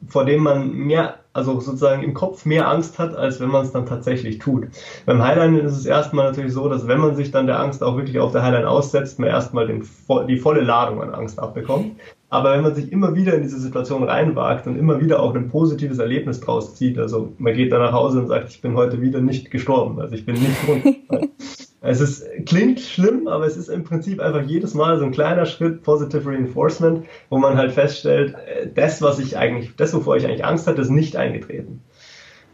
vor 0.07 0.25
denen 0.25 0.43
man 0.43 0.73
mehr 0.73 1.19
also 1.35 1.59
sozusagen 1.59 2.01
im 2.01 2.13
Kopf 2.13 2.45
mehr 2.45 2.69
Angst 2.69 2.97
hat, 2.97 3.13
als 3.13 3.41
wenn 3.41 3.49
man 3.49 3.65
es 3.65 3.73
dann 3.73 3.85
tatsächlich 3.85 4.39
tut. 4.39 4.67
Beim 5.05 5.21
Highlinen 5.21 5.65
ist 5.65 5.77
es 5.77 5.85
erstmal 5.85 6.25
natürlich 6.25 6.53
so, 6.53 6.69
dass 6.69 6.87
wenn 6.87 6.99
man 6.99 7.15
sich 7.15 7.31
dann 7.31 7.45
der 7.45 7.59
Angst 7.59 7.83
auch 7.83 7.97
wirklich 7.97 8.19
auf 8.19 8.31
der 8.31 8.41
Highline 8.41 8.69
aussetzt, 8.69 9.19
man 9.19 9.29
erstmal 9.29 9.67
den, 9.67 9.85
die 10.29 10.37
volle 10.37 10.61
Ladung 10.61 11.01
an 11.01 11.13
Angst 11.13 11.37
abbekommt. 11.37 11.97
Aber 12.29 12.53
wenn 12.53 12.63
man 12.63 12.73
sich 12.73 12.91
immer 12.91 13.15
wieder 13.15 13.33
in 13.33 13.43
diese 13.43 13.59
Situation 13.59 14.03
reinwagt 14.03 14.65
und 14.65 14.77
immer 14.77 15.01
wieder 15.01 15.21
auch 15.21 15.35
ein 15.35 15.49
positives 15.49 15.99
Erlebnis 15.99 16.39
draus 16.39 16.75
zieht, 16.75 16.97
also 16.97 17.33
man 17.37 17.53
geht 17.53 17.71
dann 17.71 17.81
nach 17.81 17.93
Hause 17.93 18.19
und 18.19 18.27
sagt, 18.27 18.49
ich 18.49 18.61
bin 18.61 18.75
heute 18.75 19.01
wieder 19.01 19.19
nicht 19.19 19.51
gestorben, 19.51 19.99
also 19.99 20.15
ich 20.15 20.25
bin 20.25 20.35
nicht 20.35 20.67
runtergefallen. 20.67 21.29
Es 21.85 22.01
ist, 22.01 22.25
klingt 22.45 22.79
schlimm, 22.79 23.27
aber 23.27 23.45
es 23.45 23.57
ist 23.57 23.69
im 23.69 23.83
Prinzip 23.83 24.19
einfach 24.19 24.41
jedes 24.41 24.73
Mal 24.73 24.97
so 24.97 25.05
ein 25.05 25.11
kleiner 25.11 25.45
Schritt 25.45 25.83
Positive 25.83 26.27
Reinforcement, 26.29 27.05
wo 27.29 27.37
man 27.37 27.57
halt 27.57 27.71
feststellt, 27.71 28.33
äh, 28.33 28.67
das, 28.73 29.01
was 29.01 29.19
ich 29.19 29.37
eigentlich, 29.37 29.75
das, 29.75 29.93
wovor 29.93 30.17
ich 30.17 30.25
eigentlich 30.25 30.45
Angst 30.45 30.67
hatte, 30.67 30.81
ist 30.81 30.89
nicht 30.89 31.15
eingetreten. 31.15 31.81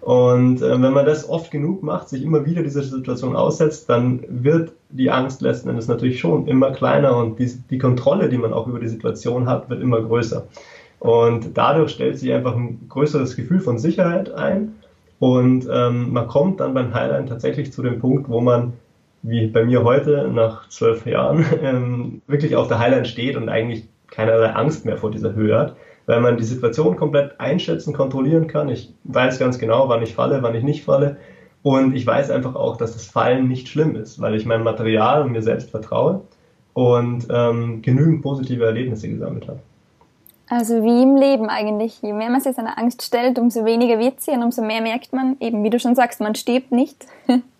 Und 0.02 0.64
äh, 0.64 0.82
wenn 0.82 0.94
man 0.94 1.06
das 1.06 1.30
oft 1.30 1.52
genug 1.52 1.84
macht, 1.84 2.10
sich 2.10 2.24
immer 2.24 2.46
wieder 2.46 2.64
dieser 2.64 2.82
Situation 2.82 3.36
aussetzt, 3.36 3.90
dann 3.90 4.24
wird 4.28 4.74
die 4.90 5.12
Angst 5.12 5.42
letzten 5.42 5.70
Endes 5.70 5.88
natürlich 5.88 6.20
schon 6.20 6.48
immer 6.48 6.72
kleiner 6.72 7.16
und 7.16 7.38
die, 7.40 7.52
die 7.70 7.78
Kontrolle, 7.78 8.28
die 8.28 8.40
man 8.40 8.52
auch 8.52 8.68
über 8.68 8.80
die 8.80 8.88
Situation 8.88 9.48
hat, 9.48 9.70
wird 9.70 9.82
immer 9.82 10.02
größer. 10.02 10.48
Und 11.00 11.56
dadurch 11.56 11.92
stellt 11.92 12.18
sich 12.18 12.34
einfach 12.34 12.56
ein 12.56 12.88
größeres 12.90 13.36
Gefühl 13.36 13.60
von 13.60 13.78
Sicherheit 13.78 14.34
ein. 14.34 14.76
Und 15.20 15.68
ähm, 15.72 16.14
man 16.14 16.28
kommt 16.28 16.60
dann 16.60 16.74
beim 16.74 16.94
Highline 16.94 17.28
tatsächlich 17.28 17.72
zu 17.72 17.84
dem 17.84 18.00
Punkt, 18.00 18.28
wo 18.28 18.42
man 18.42 18.74
wie 19.24 19.48
bei 19.48 19.64
mir 19.64 19.84
heute 19.84 20.30
nach 20.34 20.68
zwölf 20.70 21.06
Jahren 21.06 21.46
ähm, 21.62 22.22
wirklich 22.28 22.56
auf 22.56 22.68
der 22.68 22.80
Highline 22.80 23.06
steht 23.06 23.36
und 23.38 23.50
eigentlich 23.50 23.88
keinerlei 24.10 24.50
Angst 24.50 24.86
mehr 24.86 24.98
vor 24.98 25.12
dieser 25.12 25.34
Höhe 25.34 25.58
hat, 25.58 25.76
weil 26.06 26.20
man 26.20 26.38
die 26.38 26.44
Situation 26.44 26.98
komplett 26.98 27.40
einschätzen, 27.40 27.94
kontrollieren 27.94 28.48
kann. 28.48 28.70
Ich 28.70 28.94
weiß 29.06 29.40
ganz 29.40 29.58
genau, 29.60 29.90
wann 29.90 30.04
ich 30.04 30.14
falle, 30.14 30.44
wann 30.44 30.56
ich 30.56 30.64
nicht 30.64 30.84
falle. 30.84 31.18
Und 31.64 31.96
ich 31.96 32.06
weiß 32.06 32.32
einfach 32.32 32.56
auch, 32.56 32.78
dass 32.78 32.94
das 32.94 33.06
Fallen 33.06 33.48
nicht 33.48 33.70
schlimm 33.70 33.96
ist, 33.96 34.20
weil 34.20 34.36
ich 34.36 34.46
meinem 34.46 34.64
Material 34.64 35.22
und 35.22 35.32
mir 35.32 35.44
selbst 35.44 35.70
vertraue 35.70 36.22
und 36.74 37.28
ähm, 37.30 37.82
genügend 37.82 38.24
positive 38.24 38.66
Erlebnisse 38.66 39.10
gesammelt 39.10 39.48
habe. 39.48 39.60
Also 40.50 40.84
wie 40.84 41.04
im 41.04 41.16
Leben 41.16 41.48
eigentlich. 41.48 42.02
Je 42.02 42.12
mehr 42.12 42.30
man 42.30 42.42
sich 42.42 42.56
seiner 42.56 42.78
Angst 42.78 43.04
stellt, 43.04 43.40
umso 43.40 43.64
weniger 43.64 44.00
wird 44.00 44.20
sie 44.20 44.32
und 44.32 44.44
umso 44.44 44.62
mehr 44.62 44.82
merkt 44.82 45.14
man, 45.14 45.38
eben 45.40 45.64
wie 45.64 45.70
du 45.70 45.80
schon 45.80 45.96
sagst, 45.96 46.20
man 46.20 46.36
stirbt 46.36 46.72
nicht. 46.72 47.06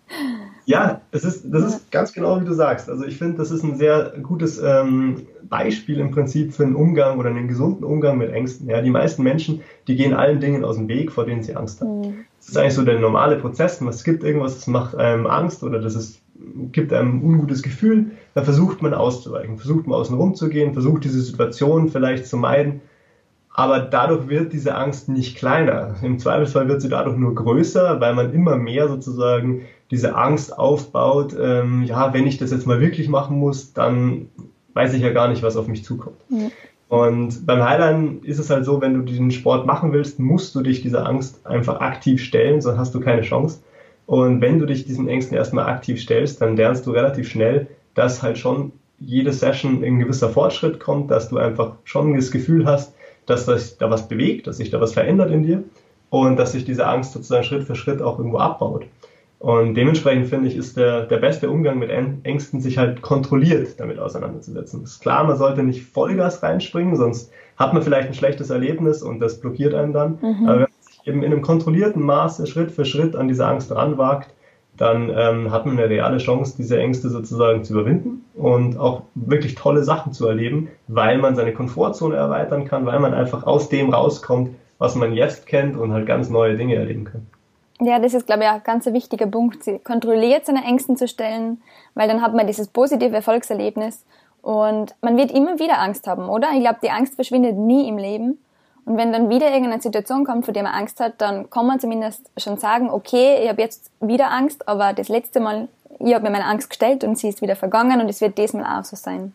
Ja, 0.64 1.00
das 1.10 1.24
ist, 1.24 1.44
das 1.50 1.64
ist 1.64 1.90
ganz 1.90 2.12
genau 2.12 2.40
wie 2.40 2.44
du 2.44 2.54
sagst. 2.54 2.88
Also 2.88 3.04
ich 3.04 3.18
finde, 3.18 3.38
das 3.38 3.50
ist 3.50 3.64
ein 3.64 3.76
sehr 3.76 4.12
gutes 4.22 4.60
ähm, 4.62 5.26
Beispiel 5.48 5.98
im 5.98 6.12
Prinzip 6.12 6.54
für 6.54 6.62
einen 6.62 6.76
Umgang 6.76 7.18
oder 7.18 7.30
einen 7.30 7.48
gesunden 7.48 7.84
Umgang 7.84 8.18
mit 8.18 8.30
Ängsten. 8.30 8.68
Ja, 8.68 8.80
die 8.80 8.90
meisten 8.90 9.22
Menschen, 9.22 9.62
die 9.88 9.96
gehen 9.96 10.14
allen 10.14 10.40
Dingen 10.40 10.64
aus 10.64 10.76
dem 10.76 10.88
Weg, 10.88 11.10
vor 11.10 11.26
denen 11.26 11.42
sie 11.42 11.56
Angst 11.56 11.80
haben. 11.80 12.00
Mhm. 12.00 12.24
Das 12.38 12.48
ist 12.48 12.56
eigentlich 12.56 12.74
so 12.74 12.84
der 12.84 12.98
normale 13.00 13.36
Prozess. 13.36 13.80
Es 13.80 14.04
gibt 14.04 14.22
irgendwas, 14.22 14.54
das 14.54 14.66
macht 14.66 14.94
einem 14.94 15.26
Angst 15.26 15.62
oder 15.62 15.80
das 15.80 15.96
ist, 15.96 16.20
gibt 16.70 16.92
einem 16.92 17.18
ein 17.18 17.22
ungutes 17.22 17.62
Gefühl. 17.62 18.12
Da 18.34 18.42
versucht 18.42 18.82
man 18.82 18.94
auszuweichen, 18.94 19.58
versucht 19.58 19.86
man 19.86 19.98
außen 19.98 20.16
rum 20.16 20.34
zu 20.34 20.48
gehen, 20.48 20.72
versucht 20.74 21.04
diese 21.04 21.20
Situation 21.20 21.88
vielleicht 21.88 22.26
zu 22.26 22.36
meiden. 22.36 22.80
Aber 23.54 23.80
dadurch 23.80 24.28
wird 24.28 24.52
diese 24.52 24.74
Angst 24.74 25.08
nicht 25.08 25.36
kleiner. 25.36 25.96
Im 26.02 26.18
Zweifelsfall 26.18 26.68
wird 26.68 26.80
sie 26.80 26.88
dadurch 26.88 27.16
nur 27.16 27.34
größer, 27.34 28.00
weil 28.00 28.14
man 28.14 28.32
immer 28.32 28.56
mehr 28.56 28.88
sozusagen 28.88 29.62
diese 29.90 30.14
Angst 30.14 30.58
aufbaut, 30.58 31.36
ähm, 31.38 31.82
ja, 31.82 32.14
wenn 32.14 32.26
ich 32.26 32.38
das 32.38 32.50
jetzt 32.50 32.66
mal 32.66 32.80
wirklich 32.80 33.10
machen 33.10 33.38
muss, 33.38 33.74
dann 33.74 34.30
weiß 34.72 34.94
ich 34.94 35.02
ja 35.02 35.12
gar 35.12 35.28
nicht, 35.28 35.42
was 35.42 35.58
auf 35.58 35.68
mich 35.68 35.84
zukommt. 35.84 36.16
Ja. 36.30 36.48
Und 36.88 37.46
beim 37.46 37.62
Highline 37.62 38.20
ist 38.22 38.38
es 38.38 38.48
halt 38.48 38.64
so, 38.64 38.80
wenn 38.80 38.94
du 38.94 39.02
diesen 39.02 39.30
Sport 39.30 39.66
machen 39.66 39.92
willst, 39.92 40.18
musst 40.18 40.54
du 40.54 40.62
dich 40.62 40.80
dieser 40.80 41.06
Angst 41.06 41.46
einfach 41.46 41.80
aktiv 41.80 42.22
stellen, 42.22 42.60
sonst 42.62 42.78
hast 42.78 42.94
du 42.94 43.00
keine 43.00 43.22
Chance. 43.22 43.60
Und 44.06 44.40
wenn 44.40 44.58
du 44.58 44.66
dich 44.66 44.84
diesen 44.84 45.08
Ängsten 45.08 45.36
erstmal 45.36 45.66
aktiv 45.66 46.00
stellst, 46.00 46.40
dann 46.40 46.56
lernst 46.56 46.86
du 46.86 46.90
relativ 46.90 47.28
schnell, 47.28 47.66
dass 47.94 48.22
halt 48.22 48.38
schon 48.38 48.72
jede 48.98 49.32
Session 49.32 49.82
ein 49.82 49.98
gewisser 49.98 50.28
Fortschritt 50.28 50.80
kommt, 50.80 51.10
dass 51.10 51.28
du 51.28 51.38
einfach 51.38 51.72
schon 51.84 52.14
das 52.14 52.30
Gefühl 52.30 52.66
hast, 52.66 52.94
dass 53.26 53.46
sich 53.46 53.78
da 53.78 53.90
was 53.90 54.08
bewegt, 54.08 54.46
dass 54.46 54.56
sich 54.56 54.70
da 54.70 54.80
was 54.80 54.92
verändert 54.92 55.30
in 55.30 55.42
dir 55.42 55.64
und 56.10 56.36
dass 56.36 56.52
sich 56.52 56.64
diese 56.64 56.86
Angst 56.86 57.12
sozusagen 57.12 57.44
Schritt 57.44 57.64
für 57.64 57.74
Schritt 57.74 58.02
auch 58.02 58.18
irgendwo 58.18 58.38
abbaut. 58.38 58.86
Und 59.38 59.74
dementsprechend 59.74 60.28
finde 60.28 60.48
ich, 60.48 60.56
ist 60.56 60.76
der, 60.76 61.06
der 61.06 61.16
beste 61.16 61.50
Umgang 61.50 61.80
mit 61.80 61.90
Ängsten, 61.90 62.60
sich 62.60 62.78
halt 62.78 63.02
kontrolliert 63.02 63.80
damit 63.80 63.98
auseinanderzusetzen. 63.98 64.84
Ist 64.84 65.00
klar, 65.00 65.24
man 65.24 65.36
sollte 65.36 65.64
nicht 65.64 65.82
Vollgas 65.82 66.44
reinspringen, 66.44 66.94
sonst 66.94 67.32
hat 67.56 67.74
man 67.74 67.82
vielleicht 67.82 68.06
ein 68.06 68.14
schlechtes 68.14 68.50
Erlebnis 68.50 69.02
und 69.02 69.18
das 69.18 69.40
blockiert 69.40 69.74
einen 69.74 69.92
dann. 69.92 70.18
Mhm. 70.22 70.46
Aber 70.46 70.52
wenn 70.52 70.60
man 70.60 70.82
sich 70.82 71.00
eben 71.06 71.22
in 71.24 71.32
einem 71.32 71.42
kontrollierten 71.42 72.02
Maße 72.02 72.46
Schritt 72.46 72.70
für 72.70 72.84
Schritt 72.84 73.16
an 73.16 73.26
diese 73.26 73.44
Angst 73.44 73.74
ranwagt, 73.74 74.32
dann 74.82 75.10
ähm, 75.16 75.52
hat 75.52 75.64
man 75.64 75.78
eine 75.78 75.88
reale 75.88 76.18
Chance, 76.18 76.56
diese 76.58 76.76
Ängste 76.76 77.08
sozusagen 77.08 77.62
zu 77.62 77.74
überwinden 77.74 78.24
und 78.34 78.76
auch 78.76 79.02
wirklich 79.14 79.54
tolle 79.54 79.84
Sachen 79.84 80.12
zu 80.12 80.26
erleben, 80.26 80.70
weil 80.88 81.18
man 81.18 81.36
seine 81.36 81.54
Komfortzone 81.54 82.16
erweitern 82.16 82.64
kann, 82.64 82.84
weil 82.84 82.98
man 82.98 83.14
einfach 83.14 83.46
aus 83.46 83.68
dem 83.68 83.94
rauskommt, 83.94 84.56
was 84.78 84.96
man 84.96 85.12
jetzt 85.12 85.46
kennt 85.46 85.76
und 85.76 85.92
halt 85.92 86.06
ganz 86.06 86.30
neue 86.30 86.56
Dinge 86.56 86.74
erleben 86.74 87.04
kann. 87.04 87.28
Ja, 87.80 88.00
das 88.00 88.12
ist, 88.12 88.26
glaube 88.26 88.42
ich, 88.42 88.48
ein 88.48 88.60
ganz 88.64 88.86
wichtiger 88.86 89.28
Punkt, 89.28 89.62
sie 89.62 89.78
kontrolliert 89.78 90.46
seine 90.46 90.64
Ängsten 90.64 90.96
zu 90.96 91.06
stellen, 91.06 91.62
weil 91.94 92.08
dann 92.08 92.20
hat 92.20 92.34
man 92.34 92.48
dieses 92.48 92.66
positive 92.66 93.14
Erfolgserlebnis 93.14 94.04
und 94.42 94.96
man 95.00 95.16
wird 95.16 95.30
immer 95.30 95.60
wieder 95.60 95.78
Angst 95.80 96.08
haben, 96.08 96.28
oder? 96.28 96.48
Ich 96.54 96.60
glaube, 96.60 96.80
die 96.82 96.90
Angst 96.90 97.14
verschwindet 97.14 97.56
nie 97.56 97.88
im 97.88 97.98
Leben. 97.98 98.38
Und 98.84 98.96
wenn 98.96 99.12
dann 99.12 99.30
wieder 99.30 99.52
irgendeine 99.52 99.80
Situation 99.80 100.24
kommt, 100.24 100.44
vor 100.44 100.54
der 100.54 100.64
man 100.64 100.72
Angst 100.72 100.98
hat, 101.00 101.14
dann 101.18 101.48
kann 101.50 101.66
man 101.66 101.78
zumindest 101.78 102.30
schon 102.36 102.58
sagen, 102.58 102.90
okay, 102.90 103.38
ich 103.42 103.48
habe 103.48 103.62
jetzt 103.62 103.90
wieder 104.00 104.30
Angst, 104.30 104.68
aber 104.68 104.92
das 104.92 105.08
letzte 105.08 105.40
Mal, 105.40 105.68
ich 106.00 106.14
habe 106.14 106.24
mir 106.24 106.30
meine 106.30 106.46
Angst 106.46 106.68
gestellt 106.68 107.04
und 107.04 107.16
sie 107.16 107.28
ist 107.28 107.42
wieder 107.42 107.54
vergangen 107.54 108.00
und 108.00 108.08
es 108.08 108.20
wird 108.20 108.38
diesmal 108.38 108.64
auch 108.64 108.84
so 108.84 108.96
sein. 108.96 109.32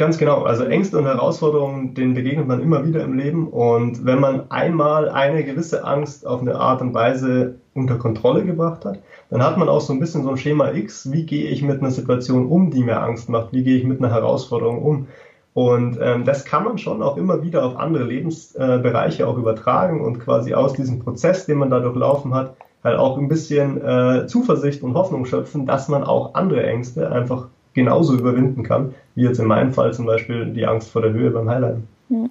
Ganz 0.00 0.16
genau. 0.16 0.44
Also 0.44 0.64
Ängste 0.64 0.96
und 0.96 1.04
Herausforderungen, 1.04 1.92
denen 1.92 2.14
begegnet 2.14 2.48
man 2.48 2.62
immer 2.62 2.86
wieder 2.86 3.04
im 3.04 3.18
Leben. 3.18 3.48
Und 3.48 4.06
wenn 4.06 4.18
man 4.18 4.50
einmal 4.50 5.10
eine 5.10 5.44
gewisse 5.44 5.84
Angst 5.84 6.26
auf 6.26 6.40
eine 6.40 6.54
Art 6.54 6.80
und 6.80 6.94
Weise 6.94 7.56
unter 7.74 7.98
Kontrolle 7.98 8.46
gebracht 8.46 8.86
hat, 8.86 8.98
dann 9.28 9.42
hat 9.42 9.58
man 9.58 9.68
auch 9.68 9.82
so 9.82 9.92
ein 9.92 10.00
bisschen 10.00 10.22
so 10.22 10.30
ein 10.30 10.38
Schema 10.38 10.72
X. 10.72 11.12
Wie 11.12 11.26
gehe 11.26 11.50
ich 11.50 11.62
mit 11.62 11.80
einer 11.80 11.90
Situation 11.90 12.46
um, 12.46 12.70
die 12.70 12.82
mir 12.82 12.98
Angst 13.02 13.28
macht? 13.28 13.52
Wie 13.52 13.62
gehe 13.62 13.76
ich 13.76 13.84
mit 13.84 13.98
einer 13.98 14.10
Herausforderung 14.10 14.82
um? 14.82 15.06
Und 15.52 15.98
ähm, 16.00 16.24
das 16.24 16.44
kann 16.44 16.64
man 16.64 16.78
schon 16.78 17.02
auch 17.02 17.16
immer 17.16 17.42
wieder 17.42 17.64
auf 17.64 17.76
andere 17.76 18.04
Lebensbereiche 18.04 19.22
äh, 19.22 19.26
auch 19.26 19.36
übertragen 19.36 20.00
und 20.00 20.20
quasi 20.20 20.54
aus 20.54 20.74
diesem 20.74 21.00
Prozess, 21.00 21.46
den 21.46 21.58
man 21.58 21.70
da 21.70 21.80
durchlaufen 21.80 22.34
hat, 22.34 22.54
halt 22.84 22.98
auch 22.98 23.18
ein 23.18 23.28
bisschen 23.28 23.84
äh, 23.84 24.26
Zuversicht 24.26 24.82
und 24.82 24.94
Hoffnung 24.94 25.26
schöpfen, 25.26 25.66
dass 25.66 25.88
man 25.88 26.04
auch 26.04 26.34
andere 26.34 26.64
Ängste 26.64 27.10
einfach 27.10 27.48
genauso 27.74 28.16
überwinden 28.16 28.62
kann, 28.62 28.94
wie 29.14 29.22
jetzt 29.22 29.38
in 29.38 29.46
meinem 29.46 29.72
Fall 29.72 29.92
zum 29.92 30.06
Beispiel 30.06 30.46
die 30.46 30.66
Angst 30.66 30.90
vor 30.90 31.02
der 31.02 31.12
Höhe 31.12 31.30
beim 31.30 31.48
Highlighten. 31.48 31.88
Hm. 32.08 32.30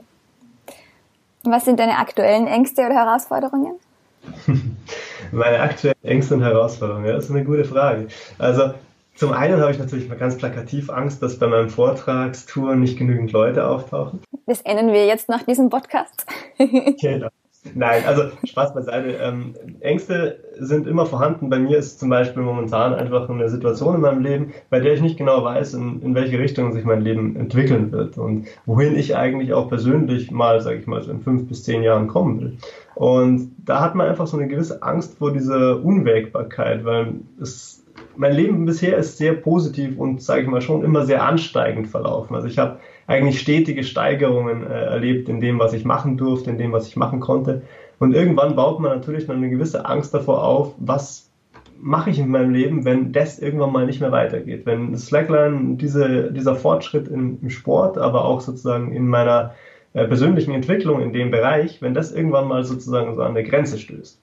Was 1.43 1.65
sind 1.65 1.79
deine 1.79 1.97
aktuellen 1.97 2.47
Ängste 2.47 2.85
oder 2.85 2.95
Herausforderungen? 2.95 3.75
Meine 5.31 5.59
aktuellen 5.59 6.03
Ängste 6.03 6.35
und 6.35 6.43
Herausforderungen, 6.43 7.05
ja, 7.05 7.13
das 7.13 7.25
ist 7.25 7.31
eine 7.31 7.45
gute 7.45 7.63
Frage. 7.63 8.07
Also 8.37 8.73
zum 9.19 9.33
einen 9.33 9.59
habe 9.59 9.71
ich 9.71 9.77
natürlich 9.77 10.07
mal 10.07 10.17
ganz 10.17 10.37
plakativ 10.37 10.89
Angst, 10.89 11.21
dass 11.21 11.37
bei 11.37 11.47
meinem 11.47 11.69
Vortragstour 11.69 12.77
nicht 12.77 12.97
genügend 12.97 13.33
Leute 13.33 13.67
auftauchen. 13.67 14.21
Das 14.45 14.61
ändern 14.61 14.93
wir 14.93 15.05
jetzt 15.05 15.27
nach 15.27 15.43
diesem 15.43 15.69
Podcast. 15.69 16.25
genau. 16.57 17.27
Nein, 17.75 18.03
also 18.07 18.23
Spaß 18.45 18.73
beiseite. 18.73 19.17
Ähm, 19.21 19.55
Ängste 19.81 20.39
sind 20.57 20.87
immer 20.87 21.05
vorhanden. 21.05 21.49
Bei 21.49 21.59
mir 21.59 21.77
ist 21.77 21.99
zum 21.99 22.09
Beispiel 22.09 22.43
momentan 22.43 22.93
einfach 22.93 23.29
eine 23.29 23.49
Situation 23.49 23.95
in 23.95 24.01
meinem 24.01 24.23
Leben, 24.23 24.53
bei 24.69 24.79
der 24.79 24.93
ich 24.93 25.01
nicht 25.01 25.17
genau 25.17 25.43
weiß, 25.43 25.73
in, 25.73 26.01
in 26.01 26.15
welche 26.15 26.39
Richtung 26.39 26.71
sich 26.71 26.85
mein 26.85 27.01
Leben 27.01 27.35
entwickeln 27.35 27.91
wird 27.91 28.17
und 28.17 28.47
wohin 28.65 28.95
ich 28.95 29.17
eigentlich 29.17 29.51
auch 29.53 29.67
persönlich 29.67 30.31
mal, 30.31 30.61
sage 30.61 30.77
ich 30.77 30.87
mal, 30.87 31.03
so 31.03 31.11
in 31.11 31.19
fünf 31.19 31.49
bis 31.49 31.65
zehn 31.65 31.83
Jahren 31.83 32.07
kommen 32.07 32.39
will. 32.39 32.57
Und 32.95 33.51
da 33.65 33.81
hat 33.81 33.95
man 33.95 34.07
einfach 34.07 34.27
so 34.27 34.37
eine 34.37 34.47
gewisse 34.47 34.81
Angst 34.81 35.17
vor 35.17 35.33
dieser 35.33 35.83
Unwägbarkeit, 35.83 36.85
weil 36.85 37.15
es 37.41 37.78
mein 38.19 38.33
Leben 38.33 38.65
bisher 38.65 38.97
ist 38.97 39.17
sehr 39.17 39.33
positiv 39.33 39.97
und, 39.97 40.21
sage 40.21 40.41
ich 40.41 40.47
mal, 40.49 40.61
schon 40.61 40.83
immer 40.83 41.05
sehr 41.05 41.23
ansteigend 41.23 41.87
verlaufen. 41.87 42.35
Also 42.35 42.49
ich 42.49 42.57
habe 42.57 42.79
eigentlich 43.07 43.39
stetige 43.39 43.85
Steigerungen 43.85 44.69
äh, 44.69 44.87
erlebt 44.87 45.29
in 45.29 45.39
dem, 45.39 45.57
was 45.57 45.71
ich 45.71 45.85
machen 45.85 46.17
durfte, 46.17 46.49
in 46.49 46.57
dem, 46.57 46.73
was 46.73 46.85
ich 46.89 46.97
machen 46.97 47.21
konnte. 47.21 47.61
Und 47.97 48.13
irgendwann 48.13 48.57
baut 48.57 48.81
man 48.81 48.91
natürlich 48.91 49.25
dann 49.25 49.37
eine 49.37 49.49
gewisse 49.49 49.85
Angst 49.85 50.13
davor 50.13 50.43
auf, 50.43 50.75
was 50.79 51.29
mache 51.79 52.09
ich 52.09 52.19
in 52.19 52.27
meinem 52.27 52.53
Leben, 52.53 52.83
wenn 52.83 53.13
das 53.13 53.39
irgendwann 53.39 53.71
mal 53.71 53.85
nicht 53.85 54.01
mehr 54.01 54.11
weitergeht. 54.11 54.65
Wenn 54.65 54.97
Slackline, 54.97 55.77
diese, 55.77 56.33
dieser 56.33 56.55
Fortschritt 56.55 57.07
im, 57.07 57.39
im 57.41 57.49
Sport, 57.49 57.97
aber 57.97 58.25
auch 58.25 58.41
sozusagen 58.41 58.91
in 58.91 59.07
meiner 59.07 59.53
äh, 59.93 60.05
persönlichen 60.05 60.53
Entwicklung 60.53 61.01
in 61.01 61.13
dem 61.13 61.31
Bereich, 61.31 61.81
wenn 61.81 61.93
das 61.93 62.11
irgendwann 62.11 62.49
mal 62.49 62.65
sozusagen 62.65 63.15
so 63.15 63.21
an 63.21 63.33
der 63.33 63.43
Grenze 63.43 63.79
stößt. 63.79 64.19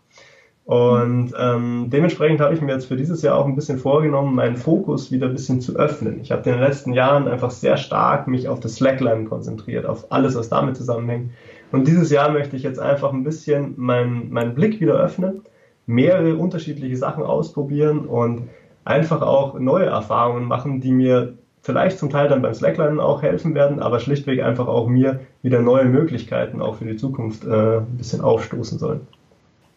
Und 0.67 1.33
ähm, 1.39 1.91
dementsprechend 1.91 2.41
habe 2.41 2.53
ich 2.53 2.61
mir 2.61 2.73
jetzt 2.73 2.87
für 2.87 2.97
dieses 2.97 3.23
Jahr 3.23 3.39
auch 3.39 3.47
ein 3.47 3.55
bisschen 3.55 3.79
vorgenommen, 3.79 4.35
meinen 4.35 4.57
Fokus 4.57 5.13
wieder 5.13 5.29
ein 5.29 5.33
bisschen 5.33 5.61
zu 5.61 5.77
öffnen. 5.77 6.19
Ich 6.21 6.33
habe 6.33 6.43
in 6.51 6.57
den 6.57 6.61
letzten 6.61 6.93
Jahren 6.93 7.29
einfach 7.29 7.53
sehr 7.53 7.77
stark 7.77 8.27
mich 8.27 8.49
auf 8.49 8.59
das 8.59 8.75
Slackline 8.75 9.27
konzentriert, 9.27 9.87
auf 9.87 10.11
alles, 10.11 10.35
was 10.35 10.49
damit 10.49 10.77
zusammenhängt. 10.77 11.31
Und 11.71 11.87
dieses 11.87 12.11
Jahr 12.11 12.33
möchte 12.33 12.57
ich 12.57 12.65
jetzt 12.65 12.81
einfach 12.81 13.13
ein 13.13 13.23
bisschen 13.23 13.75
meinen 13.77 14.33
mein 14.33 14.57
Blick 14.57 14.81
wieder 14.81 14.95
öffnen, 14.95 15.43
mehrere 15.87 16.35
unterschiedliche 16.35 16.97
Sachen 16.97 17.23
ausprobieren 17.23 18.01
und 18.01 18.49
einfach 18.85 19.23
auch 19.23 19.57
neue 19.61 19.87
Erfahrungen 19.87 20.47
machen, 20.47 20.81
die 20.81 20.91
mir 20.91 21.35
vielleicht 21.63 22.01
zum 22.01 22.11
Teil 22.11 22.29
dann 22.29 22.43
beim 22.43 22.55
Slackline 22.55 23.01
auch 23.01 23.23
helfen 23.23 23.55
werden, 23.55 23.79
aber 23.79 24.01
schlichtweg 24.01 24.43
einfach 24.43 24.67
auch 24.67 24.89
mir 24.89 25.21
wieder 25.43 25.63
neue 25.63 25.85
Möglichkeiten 25.85 26.61
auch 26.61 26.75
für 26.75 26.87
die 26.87 26.97
Zukunft 26.97 27.45
äh, 27.45 27.79
ein 27.79 27.97
bisschen 27.97 28.21
aufstoßen 28.21 28.81
sollen. 28.81 29.07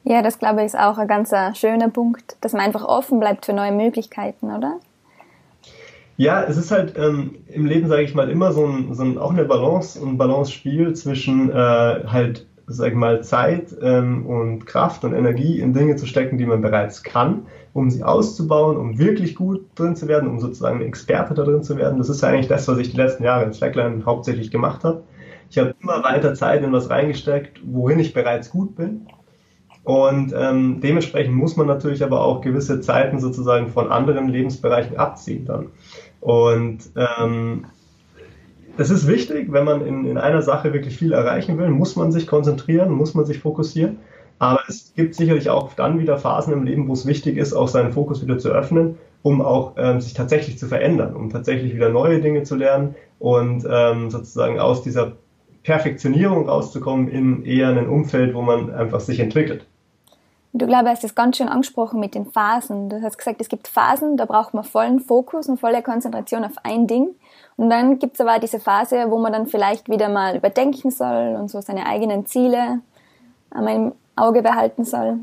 Ja, 0.03 0.21
das 0.21 0.39
glaube 0.39 0.62
ich 0.62 0.67
ist 0.67 0.79
auch 0.79 0.97
ein 0.97 1.07
ganz 1.07 1.31
äh, 1.31 1.53
schöner 1.55 1.89
Punkt, 1.89 2.38
dass 2.41 2.53
man 2.53 2.62
einfach 2.62 2.85
offen 2.85 3.19
bleibt 3.19 3.45
für 3.45 3.53
neue 3.53 3.71
Möglichkeiten, 3.71 4.51
oder? 4.51 4.79
Ja, 6.17 6.43
es 6.43 6.57
ist 6.57 6.71
halt 6.71 6.95
ähm, 6.97 7.35
im 7.47 7.65
Leben, 7.65 7.88
sage 7.88 8.03
ich 8.03 8.13
mal, 8.13 8.29
immer 8.29 8.51
so 8.51 8.65
ein, 8.65 8.93
so 8.93 9.03
ein 9.03 9.17
auch 9.17 9.31
eine 9.31 9.45
Balance, 9.45 9.99
ein 10.01 10.17
Balance-Spiel 10.17 10.93
zwischen 10.93 11.49
äh, 11.49 11.53
halt, 11.53 12.45
sag 12.67 12.89
ich 12.89 12.95
mal, 12.95 13.23
Zeit 13.23 13.73
ähm, 13.81 14.25
und 14.25 14.65
Kraft 14.65 15.05
und 15.05 15.13
Energie 15.13 15.62
in 15.62 15.73
Dinge 15.73 15.95
zu 15.95 16.05
stecken, 16.05 16.38
die 16.38 16.45
man 16.45 16.62
bereits 16.62 17.03
kann, 17.03 17.45
um 17.73 17.89
sie 17.89 18.03
auszubauen, 18.03 18.75
um 18.75 18.97
wirklich 18.97 19.35
gut 19.35 19.65
drin 19.75 19.95
zu 19.95 20.09
werden, 20.09 20.29
um 20.29 20.39
sozusagen 20.39 20.81
Experte 20.81 21.33
da 21.33 21.43
drin 21.43 21.63
zu 21.63 21.77
werden. 21.77 21.99
Das 21.99 22.09
ist 22.09 22.21
ja 22.21 22.29
eigentlich 22.29 22.49
das, 22.49 22.67
was 22.67 22.77
ich 22.79 22.91
die 22.91 22.97
letzten 22.97 23.23
Jahre 23.23 23.45
in 23.45 23.53
Slackline 23.53 24.05
hauptsächlich 24.05 24.51
gemacht 24.51 24.83
habe. 24.83 25.03
Ich 25.49 25.57
habe 25.57 25.73
immer 25.81 26.03
weiter 26.03 26.33
Zeit 26.33 26.63
in 26.63 26.73
was 26.73 26.89
reingesteckt, 26.89 27.62
worin 27.63 27.99
ich 27.99 28.13
bereits 28.13 28.49
gut 28.49 28.75
bin 28.75 29.07
und 29.89 30.36
ähm, 30.38 30.82
dementsprechend 30.82 31.34
muss 31.34 31.58
man 31.58 31.65
natürlich 31.65 32.04
aber 32.04 32.21
auch 32.21 32.41
gewisse 32.41 32.80
Zeiten 32.80 33.19
sozusagen 33.19 33.69
von 33.69 33.91
anderen 33.91 34.30
Lebensbereichen 34.30 34.97
abziehen 34.97 35.45
dann. 35.45 35.69
Und 36.21 36.91
ähm, 36.95 37.65
es 38.78 38.91
ist 38.91 39.08
wichtig, 39.08 39.52
wenn 39.52 39.65
man 39.65 39.84
in, 39.84 40.06
in 40.06 40.19
einer 40.19 40.43
Sache 40.43 40.73
wirklich 40.73 40.95
viel 40.95 41.12
erreichen 41.12 41.58
will, 41.58 41.69
muss 41.69 41.95
man 41.95 42.12
sich 42.12 42.28
konzentrieren, 42.28 42.91
muss 42.91 43.15
man 43.15 43.25
sich 43.25 43.39
fokussieren. 43.39 43.97
Aber 44.38 44.60
es 44.67 44.93
gibt 44.95 45.15
sicherlich 45.15 45.49
auch 45.49 45.73
dann 45.73 45.97
wieder 45.97 46.19
Phasen 46.19 46.54
im 46.54 46.65
Leben, 46.65 46.88
wo 46.88 46.93
es 46.93 47.08
wichtig 47.08 47.38
ist, 47.38 47.54
auch 47.54 47.67
seinen 47.67 47.91
Fokus 47.91 48.21
wieder 48.21 48.38
zu 48.38 48.49
öffnen, 48.49 48.99
um 49.23 49.41
auch 49.41 49.73
ähm, 49.78 50.02
sich 50.02 50.13
tatsächlich 50.13 50.60
zu 50.60 50.67
verändern, 50.67 51.15
um 51.15 51.32
tatsächlich 51.32 51.73
wieder 51.73 51.89
neue 51.89 52.21
Dinge 52.21 52.43
zu 52.43 52.56
lernen 52.56 52.93
und 53.17 53.65
ähm, 53.67 54.12
sozusagen 54.12 54.60
aus 54.60 54.84
dieser 54.84 55.13
Perfektionierung 55.63 56.47
rauszukommen 56.47 57.08
in 57.08 57.43
eher 57.43 57.69
ein 57.69 57.89
Umfeld, 57.89 58.36
wo 58.36 58.43
man 58.43 58.69
einfach 58.71 58.99
sich 58.99 59.19
entwickelt. 59.19 59.65
Du 60.51 60.65
glaube, 60.65 60.89
hast 60.89 61.03
das 61.03 61.13
ganz 61.13 61.38
schön 61.38 61.47
angesprochen 61.47 61.99
mit 61.99 62.15
den 62.15 62.25
Phasen. 62.25 62.89
Du 62.89 63.01
hast 63.03 63.17
gesagt, 63.17 63.39
es 63.39 63.49
gibt 63.49 63.67
Phasen, 63.67 64.17
da 64.17 64.25
braucht 64.25 64.55
man 64.55 64.63
vollen 64.63 64.99
Fokus 64.99 65.47
und 65.47 65.59
volle 65.59 65.83
Konzentration 65.83 66.43
auf 66.43 66.53
ein 66.63 66.88
Ding. 66.88 67.09
Und 67.55 67.69
dann 67.69 67.99
gibt 67.99 68.15
es 68.15 68.21
aber 68.21 68.39
diese 68.39 68.59
Phase, 68.59 69.05
wo 69.09 69.19
man 69.19 69.31
dann 69.31 69.45
vielleicht 69.45 69.89
wieder 69.89 70.09
mal 70.09 70.35
überdenken 70.35 70.89
soll 70.89 71.35
und 71.39 71.49
so 71.49 71.62
seine 71.62 71.85
eigenen 71.85 72.25
Ziele 72.25 72.79
einmal 73.51 73.75
im 73.75 73.91
Auge 74.15 74.41
behalten 74.41 74.85
soll. 74.85 75.19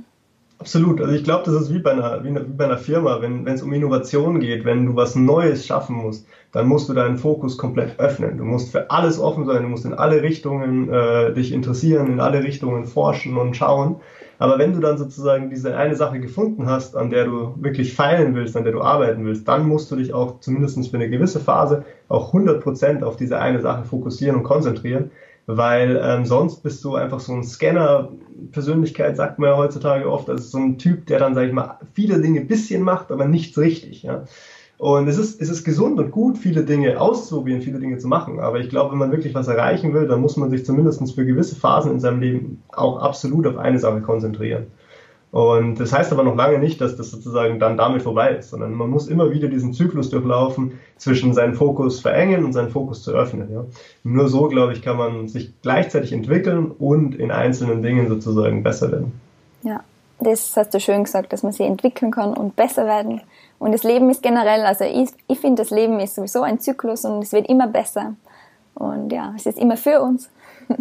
Absolut. 0.58 1.00
Also 1.00 1.12
ich 1.12 1.24
glaube, 1.24 1.44
das 1.44 1.62
ist 1.62 1.74
wie 1.74 1.80
bei 1.80 1.92
einer, 1.92 2.24
wie, 2.24 2.30
bei 2.30 2.64
einer 2.64 2.78
Firma, 2.78 3.20
wenn 3.20 3.46
es 3.46 3.62
um 3.62 3.72
Innovation 3.72 4.40
geht, 4.40 4.64
wenn 4.64 4.86
du 4.86 4.96
was 4.96 5.14
Neues 5.16 5.66
schaffen 5.66 5.96
musst, 5.96 6.26
dann 6.52 6.68
musst 6.68 6.88
du 6.88 6.94
deinen 6.94 7.18
Fokus 7.18 7.58
komplett 7.58 7.98
öffnen. 7.98 8.38
Du 8.38 8.44
musst 8.44 8.72
für 8.72 8.90
alles 8.90 9.18
offen 9.18 9.44
sein, 9.44 9.64
du 9.64 9.68
musst 9.68 9.84
in 9.84 9.92
alle 9.92 10.22
Richtungen 10.22 10.88
äh, 10.88 11.34
dich 11.34 11.52
interessieren, 11.52 12.12
in 12.12 12.20
alle 12.20 12.42
Richtungen 12.42 12.84
forschen 12.84 13.36
und 13.36 13.56
schauen. 13.56 13.96
Aber 14.38 14.58
wenn 14.58 14.72
du 14.72 14.80
dann 14.80 14.98
sozusagen 14.98 15.50
diese 15.50 15.76
eine 15.76 15.94
Sache 15.94 16.20
gefunden 16.20 16.66
hast, 16.66 16.96
an 16.96 17.10
der 17.10 17.24
du 17.24 17.54
wirklich 17.56 17.94
feilen 17.94 18.34
willst, 18.34 18.56
an 18.56 18.64
der 18.64 18.72
du 18.72 18.82
arbeiten 18.82 19.24
willst, 19.24 19.48
dann 19.48 19.66
musst 19.66 19.90
du 19.90 19.96
dich 19.96 20.12
auch 20.12 20.40
zumindest 20.40 20.90
für 20.90 20.96
eine 20.96 21.08
gewisse 21.08 21.40
Phase 21.40 21.84
auch 22.08 22.34
100% 22.34 23.02
auf 23.02 23.16
diese 23.16 23.38
eine 23.38 23.60
Sache 23.60 23.84
fokussieren 23.84 24.36
und 24.36 24.42
konzentrieren, 24.42 25.10
weil 25.46 26.00
ähm, 26.02 26.26
sonst 26.26 26.62
bist 26.62 26.84
du 26.84 26.96
einfach 26.96 27.20
so 27.20 27.32
ein 27.32 27.44
Scanner-Persönlichkeit, 27.44 29.16
sagt 29.16 29.38
man 29.38 29.50
ja 29.50 29.56
heutzutage 29.56 30.10
oft, 30.10 30.28
also 30.28 30.42
so 30.42 30.58
ein 30.58 30.78
Typ, 30.78 31.06
der 31.06 31.18
dann, 31.18 31.34
sag 31.34 31.46
ich 31.46 31.52
mal, 31.52 31.78
viele 31.94 32.20
Dinge 32.20 32.42
bisschen 32.42 32.82
macht, 32.82 33.10
aber 33.12 33.26
nichts 33.26 33.56
richtig. 33.56 34.02
Ja? 34.02 34.24
Und 34.78 35.08
es 35.08 35.16
ist, 35.16 35.40
es 35.40 35.48
ist 35.48 35.64
gesund 35.64 35.98
und 35.98 36.10
gut, 36.10 36.36
viele 36.36 36.62
Dinge 36.62 37.00
auszuprobieren, 37.00 37.62
viele 37.62 37.78
Dinge 37.78 37.96
zu 37.98 38.08
machen. 38.08 38.40
Aber 38.40 38.60
ich 38.60 38.68
glaube, 38.68 38.92
wenn 38.92 38.98
man 38.98 39.10
wirklich 39.10 39.34
was 39.34 39.48
erreichen 39.48 39.94
will, 39.94 40.06
dann 40.06 40.20
muss 40.20 40.36
man 40.36 40.50
sich 40.50 40.66
zumindest 40.66 41.14
für 41.14 41.24
gewisse 41.24 41.56
Phasen 41.56 41.92
in 41.92 42.00
seinem 42.00 42.20
Leben 42.20 42.62
auch 42.68 42.98
absolut 42.98 43.46
auf 43.46 43.56
eine 43.56 43.78
Sache 43.78 44.02
konzentrieren. 44.02 44.66
Und 45.32 45.80
das 45.80 45.92
heißt 45.92 46.12
aber 46.12 46.22
noch 46.22 46.36
lange 46.36 46.58
nicht, 46.58 46.80
dass 46.80 46.96
das 46.96 47.10
sozusagen 47.10 47.58
dann 47.58 47.76
damit 47.76 48.02
vorbei 48.02 48.36
ist, 48.36 48.50
sondern 48.50 48.72
man 48.74 48.88
muss 48.88 49.08
immer 49.08 49.30
wieder 49.32 49.48
diesen 49.48 49.72
Zyklus 49.72 50.08
durchlaufen, 50.08 50.78
zwischen 50.96 51.34
seinen 51.34 51.54
Fokus 51.54 52.00
verengen 52.00 52.44
und 52.44 52.52
seinen 52.52 52.70
Fokus 52.70 53.02
zu 53.02 53.12
öffnen. 53.12 53.52
Ja. 53.52 53.64
Nur 54.04 54.28
so, 54.28 54.48
glaube 54.48 54.72
ich, 54.72 54.82
kann 54.82 54.96
man 54.96 55.28
sich 55.28 55.52
gleichzeitig 55.62 56.12
entwickeln 56.12 56.70
und 56.70 57.14
in 57.16 57.30
einzelnen 57.30 57.82
Dingen 57.82 58.08
sozusagen 58.08 58.62
besser 58.62 58.90
werden. 58.92 59.12
Ja, 59.62 59.80
das 60.20 60.56
hast 60.56 60.72
du 60.72 60.80
schön 60.80 61.04
gesagt, 61.04 61.32
dass 61.32 61.42
man 61.42 61.52
sich 61.52 61.66
entwickeln 61.66 62.12
kann 62.12 62.32
und 62.32 62.56
besser 62.56 62.86
werden. 62.86 63.20
Und 63.58 63.72
das 63.72 63.84
Leben 63.84 64.10
ist 64.10 64.22
generell, 64.22 64.62
also 64.66 64.84
ich, 64.84 65.10
ich 65.28 65.38
finde, 65.38 65.62
das 65.62 65.70
Leben 65.70 65.98
ist 66.00 66.14
sowieso 66.14 66.42
ein 66.42 66.60
Zyklus 66.60 67.04
und 67.04 67.22
es 67.22 67.32
wird 67.32 67.48
immer 67.48 67.66
besser. 67.66 68.14
Und 68.74 69.10
ja, 69.12 69.32
es 69.36 69.46
ist 69.46 69.58
immer 69.58 69.76
für 69.76 70.00
uns. 70.02 70.28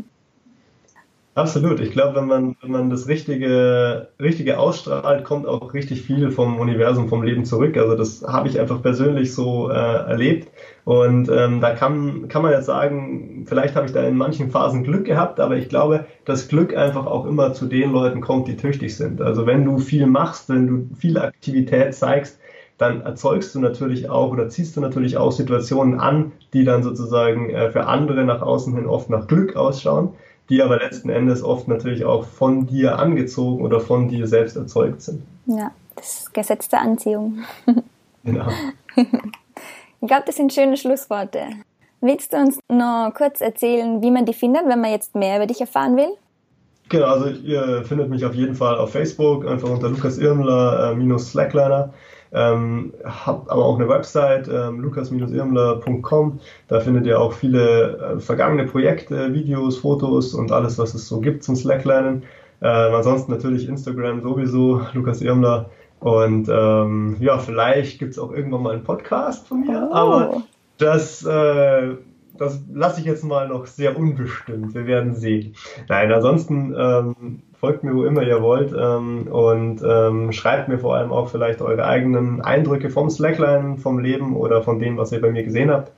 Absolut. 1.35 1.81
Ich 1.81 1.91
glaube, 1.91 2.15
wenn 2.15 2.27
man, 2.27 2.55
wenn 2.61 2.71
man 2.71 2.89
das 2.89 3.09
Richtige, 3.09 4.07
Richtige 4.21 4.57
ausstrahlt, 4.57 5.25
kommt 5.25 5.45
auch 5.45 5.73
richtig 5.73 6.01
viel 6.03 6.31
vom 6.31 6.59
Universum, 6.59 7.09
vom 7.09 7.23
Leben 7.23 7.43
zurück. 7.43 7.75
Also 7.75 7.95
das 7.95 8.23
habe 8.25 8.47
ich 8.47 8.57
einfach 8.57 8.81
persönlich 8.81 9.33
so 9.33 9.69
äh, 9.69 9.73
erlebt. 9.73 10.49
Und 10.85 11.29
ähm, 11.29 11.59
da 11.59 11.71
kann, 11.71 12.29
kann 12.29 12.41
man 12.41 12.53
jetzt 12.53 12.67
sagen, 12.67 13.45
vielleicht 13.47 13.75
habe 13.75 13.85
ich 13.85 13.91
da 13.91 14.03
in 14.03 14.15
manchen 14.15 14.49
Phasen 14.49 14.85
Glück 14.85 15.03
gehabt, 15.03 15.41
aber 15.41 15.57
ich 15.57 15.67
glaube, 15.67 16.05
dass 16.23 16.47
Glück 16.47 16.75
einfach 16.75 17.05
auch 17.05 17.25
immer 17.25 17.53
zu 17.53 17.65
den 17.65 17.91
Leuten 17.91 18.21
kommt, 18.21 18.47
die 18.47 18.55
tüchtig 18.55 18.95
sind. 18.95 19.21
Also 19.21 19.45
wenn 19.45 19.65
du 19.65 19.77
viel 19.77 20.07
machst, 20.07 20.47
wenn 20.47 20.67
du 20.67 20.95
viel 20.95 21.17
Aktivität 21.17 21.95
zeigst, 21.95 22.39
dann 22.77 23.01
erzeugst 23.01 23.55
du 23.55 23.59
natürlich 23.59 24.09
auch 24.09 24.31
oder 24.31 24.49
ziehst 24.49 24.75
du 24.75 24.81
natürlich 24.81 25.17
auch 25.17 25.31
Situationen 25.31 25.99
an, 25.99 26.33
die 26.53 26.63
dann 26.63 26.83
sozusagen 26.83 27.49
äh, 27.49 27.71
für 27.71 27.87
andere 27.87 28.25
nach 28.25 28.41
außen 28.41 28.75
hin 28.75 28.85
oft 28.85 29.09
nach 29.09 29.27
Glück 29.27 29.55
ausschauen 29.55 30.13
die 30.49 30.61
aber 30.61 30.77
letzten 30.77 31.09
Endes 31.09 31.43
oft 31.43 31.67
natürlich 31.67 32.05
auch 32.05 32.25
von 32.25 32.67
dir 32.67 32.99
angezogen 32.99 33.63
oder 33.63 33.79
von 33.79 34.07
dir 34.07 34.27
selbst 34.27 34.55
erzeugt 34.55 35.01
sind. 35.01 35.23
Ja, 35.45 35.71
das 35.95 36.31
Gesetz 36.33 36.69
der 36.69 36.81
Anziehung. 36.81 37.43
Genau. 38.23 38.47
Ich 38.95 40.07
glaube, 40.07 40.23
das 40.25 40.37
sind 40.37 40.51
schöne 40.51 40.77
Schlussworte. 40.77 41.41
Willst 42.01 42.33
du 42.33 42.37
uns 42.37 42.57
noch 42.71 43.13
kurz 43.15 43.39
erzählen, 43.39 44.01
wie 44.01 44.09
man 44.09 44.25
dich 44.25 44.35
findet, 44.35 44.67
wenn 44.67 44.81
man 44.81 44.89
jetzt 44.89 45.13
mehr 45.13 45.37
über 45.37 45.45
dich 45.45 45.61
erfahren 45.61 45.95
will? 45.95 46.09
Genau, 46.89 47.05
also 47.05 47.29
ihr 47.29 47.83
findet 47.83 48.09
mich 48.09 48.25
auf 48.25 48.33
jeden 48.33 48.55
Fall 48.55 48.79
auf 48.79 48.93
Facebook, 48.93 49.45
einfach 49.45 49.69
unter 49.69 49.89
Lukas 49.89 50.17
Irmler 50.17 50.91
äh, 50.91 50.95
minus 50.95 51.29
Slackliner. 51.29 51.93
Ähm, 52.33 52.93
habe 53.03 53.49
aber 53.49 53.65
auch 53.65 53.75
eine 53.75 53.87
Website, 53.87 54.47
ähm, 54.47 54.81
lukas-irmler.com. 54.81 56.39
Da 56.67 56.79
findet 56.79 57.05
ihr 57.05 57.19
auch 57.19 57.33
viele 57.33 57.97
äh, 57.97 58.19
vergangene 58.19 58.65
Projekte, 58.65 59.33
Videos, 59.33 59.77
Fotos 59.77 60.33
und 60.33 60.51
alles, 60.51 60.77
was 60.77 60.93
es 60.93 61.07
so 61.07 61.21
gibt 61.21 61.43
zum 61.43 61.55
Slacklernen. 61.55 62.23
Äh, 62.61 62.67
ansonsten 62.67 63.31
natürlich 63.31 63.67
Instagram 63.67 64.21
sowieso, 64.21 64.81
Lukas 64.93 65.21
Irmler. 65.21 65.69
Und 65.99 66.49
ähm, 66.49 67.17
ja, 67.19 67.37
vielleicht 67.37 67.99
gibt 67.99 68.11
es 68.11 68.19
auch 68.19 68.31
irgendwann 68.31 68.63
mal 68.63 68.73
einen 68.73 68.83
Podcast 68.83 69.47
von 69.47 69.61
mir, 69.61 69.87
oh. 69.89 69.95
aber 69.95 70.43
das, 70.77 71.25
äh, 71.25 71.95
das 72.37 72.61
lasse 72.71 72.99
ich 72.99 73.05
jetzt 73.05 73.23
mal 73.23 73.47
noch 73.47 73.65
sehr 73.65 73.97
unbestimmt. 73.97 74.73
Wir 74.73 74.85
werden 74.87 75.15
sehen. 75.15 75.55
Nein, 75.87 76.11
ansonsten 76.11 76.75
ähm, 76.77 77.41
folgt 77.65 77.83
mir, 77.83 77.95
wo 77.95 78.03
immer 78.03 78.21
ihr 78.21 78.43
wollt 78.43 78.75
ähm, 78.79 79.25
und 79.25 79.81
ähm, 79.83 80.31
schreibt 80.31 80.67
mir 80.67 80.77
vor 80.77 80.95
allem 80.95 81.11
auch 81.11 81.29
vielleicht 81.29 81.63
eure 81.63 81.85
eigenen 81.85 82.41
Eindrücke 82.41 82.91
vom 82.91 83.09
Slackline, 83.09 83.77
vom 83.77 83.97
Leben 83.97 84.35
oder 84.35 84.61
von 84.61 84.77
dem, 84.77 84.97
was 84.97 85.11
ihr 85.11 85.19
bei 85.19 85.31
mir 85.31 85.41
gesehen 85.41 85.71
habt. 85.71 85.91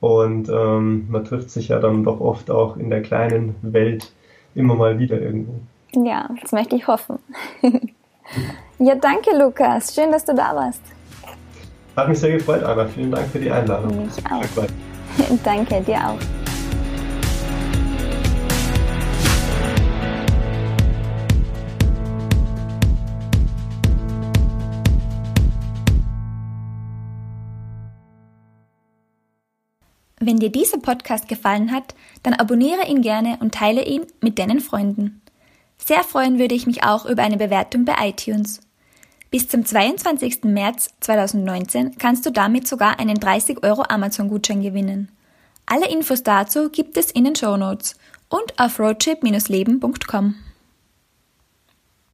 Und 0.00 0.48
ähm, 0.48 1.08
man 1.10 1.26
trifft 1.26 1.50
sich 1.50 1.68
ja 1.68 1.78
dann 1.78 2.04
doch 2.04 2.20
oft 2.20 2.50
auch 2.50 2.78
in 2.78 2.88
der 2.88 3.02
kleinen 3.02 3.54
Welt 3.60 4.10
immer 4.54 4.74
mal 4.74 4.98
wieder 4.98 5.20
irgendwo. 5.20 5.52
Ja, 5.92 6.30
das 6.40 6.52
möchte 6.52 6.74
ich 6.76 6.86
hoffen. 6.86 7.18
ja, 8.78 8.94
danke 8.94 9.36
Lukas. 9.36 9.94
Schön, 9.94 10.10
dass 10.10 10.24
du 10.24 10.34
da 10.34 10.56
warst. 10.56 10.80
Hat 11.96 12.08
mich 12.08 12.18
sehr 12.18 12.38
gefreut, 12.38 12.62
Anna. 12.62 12.86
Vielen 12.86 13.10
Dank 13.10 13.26
für 13.26 13.40
die 13.40 13.50
Einladung. 13.50 14.06
Mich 14.06 14.24
auch. 14.24 14.64
danke, 15.44 15.82
dir 15.82 15.98
auch. 15.98 16.39
Wenn 30.22 30.38
dir 30.38 30.50
dieser 30.50 30.76
Podcast 30.76 31.28
gefallen 31.28 31.72
hat, 31.72 31.94
dann 32.22 32.34
abonniere 32.34 32.86
ihn 32.86 33.00
gerne 33.00 33.38
und 33.40 33.54
teile 33.54 33.86
ihn 33.86 34.06
mit 34.20 34.38
deinen 34.38 34.60
Freunden. 34.60 35.22
Sehr 35.78 36.04
freuen 36.04 36.38
würde 36.38 36.54
ich 36.54 36.66
mich 36.66 36.84
auch 36.84 37.06
über 37.06 37.22
eine 37.22 37.38
Bewertung 37.38 37.86
bei 37.86 37.94
iTunes. 38.08 38.60
Bis 39.30 39.48
zum 39.48 39.64
22. 39.64 40.44
März 40.44 40.90
2019 41.00 41.96
kannst 41.96 42.26
du 42.26 42.30
damit 42.30 42.68
sogar 42.68 43.00
einen 43.00 43.14
30 43.14 43.62
Euro 43.62 43.84
Amazon-Gutschein 43.88 44.60
gewinnen. 44.60 45.10
Alle 45.64 45.88
Infos 45.88 46.22
dazu 46.22 46.68
gibt 46.68 46.98
es 46.98 47.10
in 47.10 47.24
den 47.24 47.34
Show 47.34 47.56
Notes 47.56 47.96
und 48.28 48.58
auf 48.58 48.78
roadtrip-leben.com. 48.78 50.34